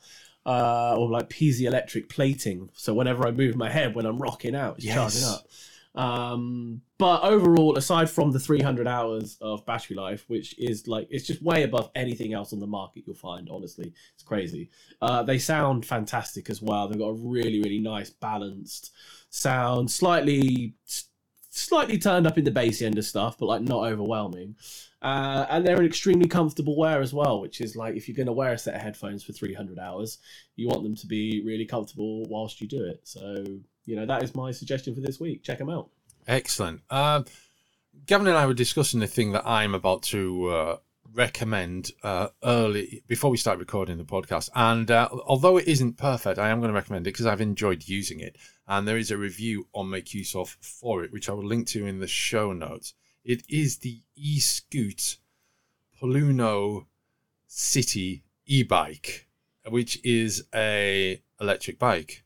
uh, 0.45 0.95
or 0.97 1.09
like 1.09 1.29
piezoelectric 1.29 2.07
plating. 2.07 2.69
So 2.73 2.93
whenever 2.93 3.27
I 3.27 3.31
move 3.31 3.57
my 3.57 3.69
head 3.69 3.93
when 3.93 4.05
I'm 4.05 4.17
rocking 4.19 4.55
out, 4.55 4.77
it's 4.77 4.85
Yes. 4.85 4.95
charging 4.95 5.23
up. 5.27 5.47
Um, 5.93 6.81
but 6.97 7.23
overall, 7.23 7.77
aside 7.77 8.09
from 8.09 8.31
the 8.31 8.39
300 8.39 8.87
hours 8.87 9.37
of 9.41 9.65
battery 9.65 9.97
life, 9.97 10.23
which 10.29 10.57
is 10.57 10.87
like 10.87 11.07
it's 11.11 11.27
just 11.27 11.41
way 11.41 11.63
above 11.63 11.91
anything 11.93 12.31
else 12.31 12.53
on 12.53 12.59
the 12.59 12.67
market 12.67 13.03
you'll 13.05 13.17
find. 13.17 13.49
Honestly, 13.51 13.91
it's 14.13 14.23
crazy. 14.23 14.69
Uh, 15.01 15.23
they 15.23 15.37
sound 15.37 15.85
fantastic 15.85 16.49
as 16.49 16.61
well. 16.61 16.87
They've 16.87 16.97
got 16.97 17.09
a 17.09 17.13
really, 17.13 17.59
really 17.61 17.79
nice 17.79 18.09
balanced 18.09 18.93
sound, 19.29 19.91
slightly, 19.91 20.75
slightly 21.51 21.97
turned 21.97 22.25
up 22.25 22.37
in 22.37 22.45
the 22.45 22.51
bass 22.51 22.81
end 22.81 22.97
of 22.97 23.05
stuff, 23.05 23.37
but 23.37 23.45
like 23.45 23.61
not 23.61 23.85
overwhelming. 23.85 24.55
Uh, 25.01 25.45
and 25.49 25.65
they're 25.65 25.79
an 25.79 25.85
extremely 25.85 26.27
comfortable 26.27 26.77
wear 26.77 27.01
as 27.01 27.13
well, 27.13 27.41
which 27.41 27.59
is 27.59 27.75
like 27.75 27.95
if 27.95 28.07
you're 28.07 28.15
going 28.15 28.27
to 28.27 28.33
wear 28.33 28.53
a 28.53 28.57
set 28.57 28.75
of 28.75 28.81
headphones 28.81 29.23
for 29.23 29.33
300 29.33 29.77
hours, 29.77 30.19
you 30.55 30.67
want 30.67 30.83
them 30.83 30.95
to 30.95 31.07
be 31.07 31.43
really 31.45 31.65
comfortable 31.65 32.23
whilst 32.25 32.61
you 32.61 32.67
do 32.67 32.83
it. 32.85 33.01
So, 33.03 33.45
you 33.85 33.95
know, 33.95 34.05
that 34.05 34.23
is 34.23 34.33
my 34.33 34.51
suggestion 34.51 34.95
for 34.95 35.01
this 35.01 35.19
week. 35.19 35.43
Check 35.43 35.57
them 35.57 35.69
out. 35.69 35.89
Excellent. 36.27 36.81
Um, 36.89 37.25
Gavin 38.05 38.27
and 38.27 38.37
I 38.37 38.45
were 38.45 38.53
discussing 38.53 38.99
the 38.99 39.07
thing 39.07 39.33
that 39.33 39.45
I'm 39.45 39.75
about 39.75 40.03
to 40.03 40.47
uh, 40.49 40.77
recommend 41.13 41.91
uh, 42.03 42.29
early 42.43 43.03
before 43.07 43.29
we 43.29 43.37
start 43.37 43.59
recording 43.59 43.97
the 43.97 44.03
podcast. 44.03 44.49
And 44.55 44.89
uh, 44.89 45.09
although 45.25 45.57
it 45.57 45.67
isn't 45.67 45.97
perfect, 45.97 46.39
I 46.39 46.49
am 46.49 46.59
going 46.59 46.69
to 46.69 46.75
recommend 46.75 47.07
it 47.07 47.11
because 47.11 47.25
I've 47.25 47.41
enjoyed 47.41 47.87
using 47.87 48.19
it. 48.19 48.37
And 48.71 48.87
there 48.87 48.97
is 48.97 49.11
a 49.11 49.17
review 49.17 49.67
on 49.73 49.89
Make 49.89 50.13
Use 50.13 50.33
of 50.33 50.55
for 50.61 51.03
it, 51.03 51.11
which 51.11 51.27
I 51.27 51.33
will 51.33 51.45
link 51.45 51.67
to 51.67 51.85
in 51.85 51.99
the 51.99 52.07
show 52.07 52.53
notes. 52.53 52.93
It 53.25 53.43
is 53.49 53.79
the 53.79 53.99
eSkute 54.17 55.17
Polluno 56.01 56.85
City 57.47 58.23
e-bike, 58.45 59.27
which 59.67 59.99
is 60.05 60.45
a 60.55 61.21
electric 61.41 61.79
bike, 61.79 62.23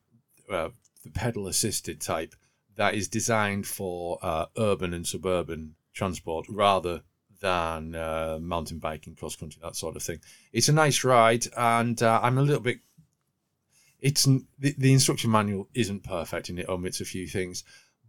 uh, 0.52 0.70
the 1.04 1.10
pedal 1.10 1.48
assisted 1.48 2.00
type 2.00 2.36
that 2.76 2.94
is 2.94 3.08
designed 3.08 3.66
for 3.66 4.20
uh, 4.22 4.46
urban 4.56 4.94
and 4.94 5.08
suburban 5.08 5.74
transport 5.96 6.46
rather 6.48 7.02
than 7.42 7.96
uh, 7.96 8.38
mountain 8.40 8.78
biking, 8.78 9.16
cross 9.16 9.36
country, 9.36 9.60
that 9.64 9.76
sort 9.76 9.96
of 9.96 10.04
thing. 10.04 10.20
It's 10.54 10.70
a 10.70 10.74
nice 10.74 11.04
ride, 11.04 11.48
and 11.58 12.00
uh, 12.04 12.20
I'm 12.22 12.38
a 12.38 12.44
little 12.44 12.62
bit. 12.62 12.82
It's 14.00 14.26
the, 14.26 14.76
the 14.78 14.94
instruction 14.94 15.32
manual 15.32 15.68
isn't 15.74 16.04
perfect 16.04 16.50
and 16.50 16.60
it 16.60 16.70
omits 16.70 17.02
a 17.02 17.06
few 17.06 17.28
things, 17.28 17.64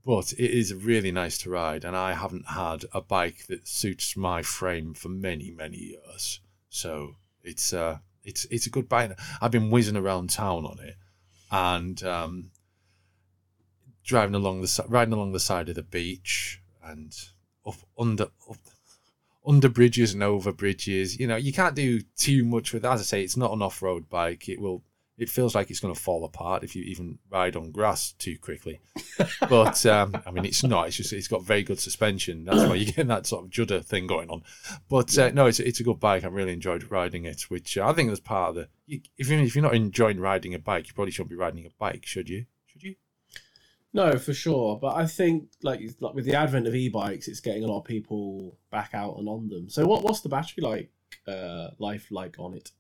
but 0.05 0.33
it 0.33 0.51
is 0.51 0.75
really 0.75 1.11
nice 1.11 1.39
to 1.39 1.51
ride. 1.51 1.85
And 1.85 1.97
I 1.97 2.13
haven't 2.13 2.49
had 2.49 2.85
a 2.93 3.01
bike 3.01 3.47
that 3.49 3.67
suits 3.67 4.17
my 4.17 4.43
frame 4.43 4.95
for 4.95 5.09
many, 5.09 5.51
many 5.51 5.79
years, 5.79 6.41
so 6.69 7.17
it's 7.43 7.73
uh, 7.73 7.99
it's 8.25 8.47
it's 8.51 8.67
a 8.67 8.71
good 8.71 8.89
bike. 8.89 9.19
I've 9.41 9.51
been 9.51 9.71
whizzing 9.71 9.97
around 9.97 10.31
town 10.31 10.65
on 10.67 10.79
it, 10.81 10.97
and 11.51 12.03
um, 12.03 12.51
driving 14.05 14.35
along 14.35 14.63
the 14.63 14.85
riding 14.89 15.15
along 15.15 15.33
the 15.33 15.41
side 15.41 15.69
of 15.69 15.75
the 15.75 15.83
beach 15.83 16.61
and 16.85 17.13
up 17.67 17.77
under 17.99 18.29
up, 18.49 18.59
under 19.47 19.69
bridges 19.69 20.15
and 20.15 20.23
over 20.23 20.53
bridges. 20.53 21.19
You 21.19 21.27
know, 21.27 21.37
you 21.37 21.53
can't 21.53 21.75
do 21.75 22.01
too 22.17 22.45
much 22.45 22.73
with. 22.73 22.85
As 22.85 23.01
I 23.01 23.05
say, 23.05 23.23
it's 23.23 23.37
not 23.37 23.53
an 23.53 23.63
off-road 23.63 24.09
bike. 24.09 24.49
It 24.49 24.61
will. 24.61 24.83
It 25.19 25.31
feels 25.31 25.55
like 25.55 25.71
it's 25.71 25.81
going 25.81 25.95
to 25.95 26.01
fall 26.01 26.25
apart 26.25 26.63
if 26.63 26.77
you 26.77 26.83
even 26.83 27.19
ride 27.31 27.57
on 27.57 27.71
grass 27.71 28.13
too 28.13 28.37
quickly. 28.39 28.81
But 29.49 29.87
um, 29.87 30.15
I 30.27 30.31
mean, 30.31 30.45
it's 30.45 30.63
not. 30.63 30.89
It's 30.89 30.97
just 30.97 31.13
it's 31.13 31.29
got 31.29 31.43
very 31.43 31.63
good 31.63 31.81
suspension. 31.81 32.45
That's 32.45 32.69
why 32.69 32.75
you're 32.75 32.87
getting 32.87 33.07
that 33.07 33.27
sort 33.27 33.45
of 33.45 33.51
judder 33.51 33.81
thing 33.81 34.07
going 34.07 34.29
on. 34.29 34.43
But 34.91 35.17
uh, 35.17 35.31
no, 35.31 35.47
it's 35.47 35.59
it's 35.59 35.81
a 35.81 35.85
good 35.85 36.01
bike. 36.01 36.25
I 36.25 36.29
really 36.29 36.53
enjoyed 36.53 36.91
riding 36.91 37.25
it. 37.25 37.43
Which 37.51 37.79
uh, 37.79 37.89
I 37.89 37.95
think 37.95 38.13
is 38.13 38.21
part 38.21 38.51
of 38.51 38.55
the. 38.57 38.69
You, 38.87 39.01
if 39.17 39.31
you 39.31 39.39
if 39.39 39.55
you're 39.55 39.63
not 39.63 39.75
enjoying 39.75 40.21
riding 40.21 40.53
a 40.53 40.59
bike, 40.59 40.87
you 40.87 40.95
probably 40.95 41.13
shouldn't 41.13 41.31
be 41.31 41.37
riding 41.37 41.65
a 41.65 41.71
bike, 41.79 42.05
should 42.05 42.29
you? 42.29 42.45
Should 42.67 42.83
you? 42.83 42.97
No, 43.95 44.19
for 44.19 44.35
sure. 44.35 44.79
But 44.79 44.97
I 44.97 45.07
think 45.07 45.49
like 45.63 45.81
like 46.01 46.15
with 46.15 46.27
the 46.27 46.35
advent 46.35 46.67
of 46.67 46.75
e-bikes, 46.75 47.29
it's 47.29 47.41
getting 47.41 47.65
a 47.65 47.67
lot 47.67 47.79
of 47.79 47.85
people 47.87 48.59
back 48.71 48.91
out 48.93 49.17
and 49.17 49.27
on 49.27 49.49
them. 49.49 49.71
So 49.71 49.87
what 49.87 50.03
what's 50.03 50.21
the 50.21 50.29
battery 50.29 50.63
like 50.63 50.91
uh, 51.27 51.69
life 51.79 52.09
like 52.11 52.37
on 52.39 52.53
it? 52.53 52.71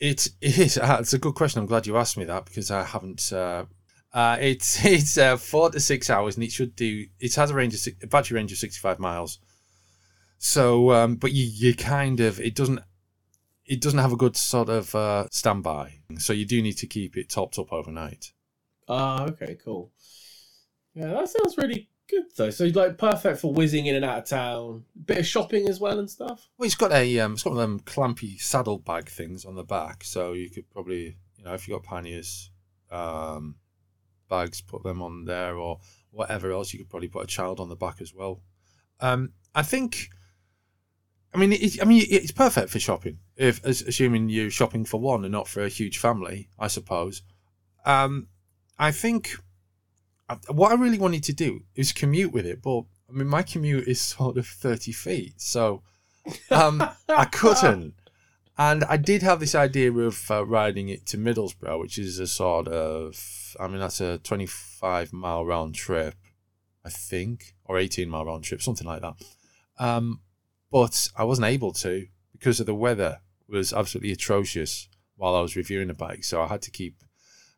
It 0.00 0.28
is. 0.40 0.78
Uh, 0.78 0.96
it's 1.00 1.12
a 1.12 1.18
good 1.18 1.34
question. 1.34 1.60
I'm 1.60 1.66
glad 1.66 1.86
you 1.86 1.96
asked 1.96 2.16
me 2.16 2.24
that 2.24 2.46
because 2.46 2.70
I 2.70 2.84
haven't. 2.84 3.32
Uh, 3.32 3.66
uh, 4.12 4.38
it's 4.40 4.84
it's 4.84 5.18
uh, 5.18 5.36
four 5.36 5.70
to 5.70 5.78
six 5.80 6.10
hours, 6.10 6.36
and 6.36 6.44
it 6.44 6.52
should 6.52 6.74
do. 6.74 7.06
It 7.20 7.34
has 7.34 7.50
a 7.50 7.54
range 7.54 7.74
of 7.74 7.94
a 8.02 8.06
battery 8.06 8.36
range 8.36 8.52
of 8.52 8.58
65 8.58 8.98
miles. 8.98 9.38
So, 10.38 10.92
um, 10.92 11.16
but 11.16 11.32
you 11.32 11.44
you 11.44 11.74
kind 11.74 12.20
of 12.20 12.40
it 12.40 12.54
doesn't 12.54 12.80
it 13.66 13.80
doesn't 13.80 13.98
have 13.98 14.12
a 14.12 14.16
good 14.16 14.36
sort 14.36 14.70
of 14.70 14.94
uh, 14.94 15.26
standby. 15.30 16.00
So 16.18 16.32
you 16.32 16.46
do 16.46 16.62
need 16.62 16.78
to 16.78 16.86
keep 16.86 17.16
it 17.16 17.28
topped 17.28 17.58
up 17.58 17.72
overnight. 17.72 18.32
Ah, 18.88 19.26
okay, 19.26 19.56
cool. 19.62 19.92
Yeah, 20.94 21.08
that 21.08 21.28
sounds 21.28 21.56
really 21.56 21.88
good 22.10 22.24
though. 22.36 22.50
So 22.50 22.64
like 22.66 22.98
perfect 22.98 23.40
for 23.40 23.52
whizzing 23.52 23.86
in 23.86 23.96
and 23.96 24.04
out 24.04 24.18
of 24.18 24.24
town, 24.24 24.84
bit 25.04 25.18
of 25.18 25.26
shopping 25.26 25.68
as 25.68 25.80
well 25.80 25.98
and 25.98 26.10
stuff. 26.10 26.48
Well, 26.58 26.66
it's 26.66 26.74
got 26.74 26.92
a 26.92 27.18
um, 27.20 27.34
it's 27.34 27.42
got 27.42 27.54
one 27.54 27.62
of 27.62 27.86
them 27.86 28.78
bag 28.78 29.08
things 29.08 29.44
on 29.44 29.54
the 29.54 29.64
back, 29.64 30.04
so 30.04 30.32
you 30.32 30.50
could 30.50 30.68
probably 30.70 31.16
you 31.36 31.44
know 31.44 31.54
if 31.54 31.66
you 31.66 31.74
got 31.74 31.84
panniers, 31.84 32.50
um, 32.90 33.56
bags, 34.28 34.60
put 34.60 34.82
them 34.82 35.02
on 35.02 35.24
there 35.24 35.56
or 35.56 35.80
whatever 36.10 36.50
else. 36.50 36.72
You 36.72 36.80
could 36.80 36.90
probably 36.90 37.08
put 37.08 37.24
a 37.24 37.28
child 37.28 37.60
on 37.60 37.68
the 37.68 37.76
back 37.76 38.00
as 38.00 38.14
well. 38.14 38.42
Um, 39.00 39.32
I 39.54 39.62
think. 39.62 40.08
I 41.32 41.38
mean, 41.38 41.52
it, 41.52 41.80
I 41.80 41.84
mean, 41.84 42.04
it's 42.10 42.32
perfect 42.32 42.70
for 42.70 42.80
shopping. 42.80 43.18
If 43.36 43.64
as- 43.64 43.82
assuming 43.82 44.30
you're 44.30 44.50
shopping 44.50 44.84
for 44.84 44.98
one 44.98 45.24
and 45.24 45.30
not 45.30 45.46
for 45.46 45.62
a 45.62 45.68
huge 45.68 45.98
family, 45.98 46.48
I 46.58 46.66
suppose. 46.66 47.22
Um, 47.86 48.26
I 48.80 48.90
think 48.90 49.36
what 50.48 50.72
I 50.72 50.74
really 50.74 50.98
wanted 50.98 51.22
to 51.24 51.32
do 51.32 51.62
is 51.74 51.92
commute 51.92 52.32
with 52.32 52.46
it, 52.46 52.62
but 52.62 52.82
I 53.08 53.12
mean, 53.12 53.28
my 53.28 53.42
commute 53.42 53.88
is 53.88 54.00
sort 54.00 54.36
of 54.36 54.46
thirty 54.46 54.92
feet, 54.92 55.40
so 55.40 55.82
um, 56.50 56.82
I 57.08 57.24
couldn't. 57.32 57.94
And 58.58 58.84
I 58.84 58.98
did 58.98 59.22
have 59.22 59.40
this 59.40 59.54
idea 59.54 59.90
of 59.90 60.30
uh, 60.30 60.44
riding 60.44 60.90
it 60.90 61.06
to 61.06 61.16
Middlesbrough, 61.16 61.80
which 61.80 61.96
is 61.96 62.18
a 62.18 62.26
sort 62.26 62.68
of, 62.68 63.56
I 63.58 63.66
mean, 63.68 63.78
that's 63.78 64.02
a 64.02 64.18
25 64.18 65.14
mile 65.14 65.46
round 65.46 65.74
trip, 65.74 66.14
I 66.84 66.90
think, 66.90 67.54
or 67.64 67.78
18 67.78 68.10
mile 68.10 68.26
round 68.26 68.44
trip, 68.44 68.60
something 68.60 68.86
like 68.86 69.00
that. 69.00 69.14
Um, 69.78 70.20
but 70.70 71.08
I 71.16 71.24
wasn't 71.24 71.46
able 71.46 71.72
to 71.72 72.06
because 72.32 72.60
of 72.60 72.66
the 72.66 72.74
weather 72.74 73.20
was 73.48 73.72
absolutely 73.72 74.12
atrocious 74.12 74.88
while 75.16 75.34
I 75.34 75.40
was 75.40 75.56
reviewing 75.56 75.88
the 75.88 75.94
bike. 75.94 76.24
So 76.24 76.42
I 76.42 76.46
had 76.46 76.60
to 76.62 76.70
keep, 76.70 76.96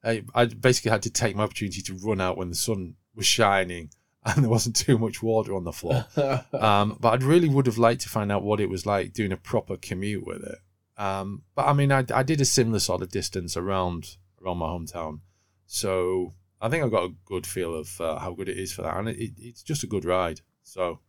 I, 0.05 0.25
I 0.35 0.47
basically 0.47 0.91
had 0.91 1.03
to 1.03 1.11
take 1.11 1.37
my 1.37 1.45
opportunity 1.45 1.83
to 1.83 1.95
run 1.95 2.21
out 2.21 2.37
when 2.37 2.49
the 2.49 2.55
sun 2.55 2.97
was 3.15 3.27
shining 3.27 3.91
and 4.25 4.45
there 4.45 4.51
wasn't 4.51 4.77
too 4.77 4.99
much 4.99 5.23
water 5.23 5.55
on 5.55 5.65
the 5.65 5.73
floor. 5.73 6.07
Um, 6.53 6.97
but 7.01 7.13
I'd 7.13 7.25
really 7.25 7.49
would 7.49 7.67
have 7.67 7.79
liked 7.79 8.03
to 8.03 8.09
find 8.09 8.31
out 8.31 8.45
what 8.45 8.61
it 8.61 8.69
was 8.69 8.87
like 8.87 9.13
doing 9.13 9.33
a 9.33 9.37
proper 9.37 9.77
commute 9.77 10.25
with 10.25 10.45
it. 10.45 10.59
Um, 10.97 11.43
but 11.57 11.67
I 11.67 11.73
mean, 11.73 11.91
I, 11.91 12.05
I 12.15 12.23
did 12.23 12.41
a 12.41 12.45
similar 12.45 12.79
sort 12.79 13.03
of 13.03 13.11
distance 13.11 13.57
around 13.57 14.17
around 14.41 14.59
my 14.59 14.67
hometown, 14.67 15.21
so 15.67 16.35
I 16.61 16.69
think 16.69 16.85
I 16.85 16.89
got 16.89 17.05
a 17.05 17.15
good 17.25 17.47
feel 17.47 17.75
of 17.75 18.01
uh, 18.01 18.19
how 18.19 18.33
good 18.33 18.49
it 18.49 18.59
is 18.59 18.73
for 18.73 18.83
that, 18.83 18.97
and 18.97 19.09
it, 19.09 19.19
it, 19.19 19.33
it's 19.39 19.63
just 19.63 19.83
a 19.83 19.89
good 19.89 20.05
ride. 20.05 20.43
So 20.63 21.01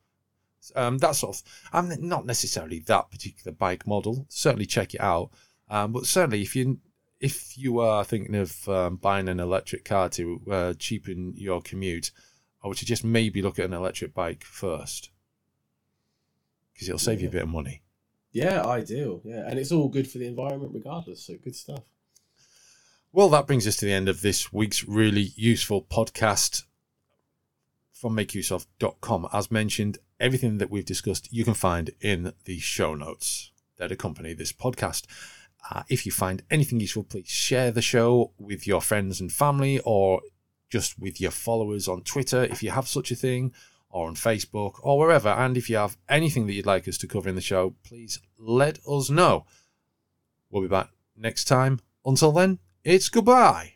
um, 0.76 0.98
that 1.00 1.16
sort 1.16 1.36
of, 1.36 1.44
I'm 1.72 1.92
not 2.00 2.26
necessarily 2.26 2.80
that 2.88 3.12
particular 3.12 3.54
bike 3.54 3.86
model. 3.86 4.26
Certainly 4.30 4.66
check 4.68 4.96
it 4.96 5.02
out, 5.02 5.30
um, 5.70 5.92
but 5.92 6.08
certainly 6.08 6.42
if 6.42 6.56
you 6.56 6.80
if 7.24 7.58
you 7.58 7.80
are 7.80 8.04
thinking 8.04 8.36
of 8.36 8.68
um, 8.68 8.98
buying 8.98 9.30
an 9.30 9.40
electric 9.40 9.86
car 9.86 10.10
to 10.10 10.42
uh, 10.52 10.74
cheapen 10.78 11.34
your 11.38 11.62
commute, 11.62 12.12
I 12.62 12.68
would 12.68 12.78
suggest 12.78 13.06
maybe 13.06 13.42
look 13.42 13.58
at 13.58 13.66
an 13.66 13.74
electric 13.74 14.14
bike 14.14 14.44
first 14.44 15.10
because 16.74 16.90
it'll 16.90 17.00
save 17.00 17.22
you 17.22 17.30
a 17.30 17.32
bit 17.32 17.44
of 17.44 17.48
money. 17.48 17.82
yeah, 18.34 18.62
ideal. 18.66 19.22
Yeah, 19.24 19.48
and 19.48 19.58
it's 19.58 19.72
all 19.72 19.88
good 19.88 20.10
for 20.12 20.18
the 20.18 20.28
environment 20.28 20.74
regardless. 20.74 21.24
So 21.26 21.36
good 21.42 21.56
stuff. 21.56 21.84
Well, 23.14 23.30
that 23.30 23.48
brings 23.48 23.66
us 23.68 23.78
to 23.78 23.86
the 23.86 23.94
end 23.94 24.10
of 24.10 24.20
this 24.22 24.52
week's 24.52 24.84
really 24.84 25.30
useful 25.38 25.82
podcast. 25.82 26.64
from 27.94 28.18
makeuseof.com. 28.18 29.30
As 29.32 29.50
mentioned, 29.50 29.98
everything 30.20 30.58
that 30.58 30.70
we've 30.70 30.84
discussed 30.84 31.32
you 31.32 31.46
can 31.46 31.54
find 31.54 31.92
in 32.02 32.34
the 32.44 32.60
show 32.60 32.96
notes 32.96 33.52
that 33.78 33.94
accompany 33.94 34.34
this 34.34 34.52
podcast. 34.52 35.06
Uh, 35.72 35.84
if 35.90 36.06
you 36.06 36.12
find 36.12 36.44
anything 36.52 36.80
useful, 36.80 37.04
please 37.04 37.28
share 37.28 37.72
the 37.72 37.82
show 37.82 38.32
with 38.38 38.68
your 38.68 38.82
friends 38.82 39.22
and 39.22 39.32
family 39.32 39.80
or 39.86 40.22
just 40.70 41.00
with 41.00 41.22
your 41.22 41.32
followers 41.32 41.88
on 41.88 42.02
Twitter 42.02 42.44
if 42.44 42.64
you 42.64 42.72
have 42.72 42.88
such 42.88 43.12
a 43.12 43.16
thing, 43.16 43.54
or 43.94 44.08
on 44.08 44.16
Facebook 44.16 44.80
or 44.82 44.98
wherever. 44.98 45.30
And 45.30 45.56
if 45.56 45.70
you 45.70 45.78
have 45.78 45.98
anything 46.10 46.48
that 46.48 46.54
you'd 46.54 46.66
like 46.66 46.88
us 46.88 46.98
to 46.98 47.08
cover 47.08 47.30
in 47.30 47.36
the 47.36 47.42
show, 47.42 47.76
please 47.84 48.20
let 48.38 48.80
us 48.90 49.10
know. 49.10 49.46
We'll 50.50 50.64
be 50.64 50.68
back 50.68 50.90
next 51.16 51.46
time. 51.46 51.80
Until 52.04 52.32
then, 52.32 52.60
it's 52.84 53.08
goodbye. 53.08 53.73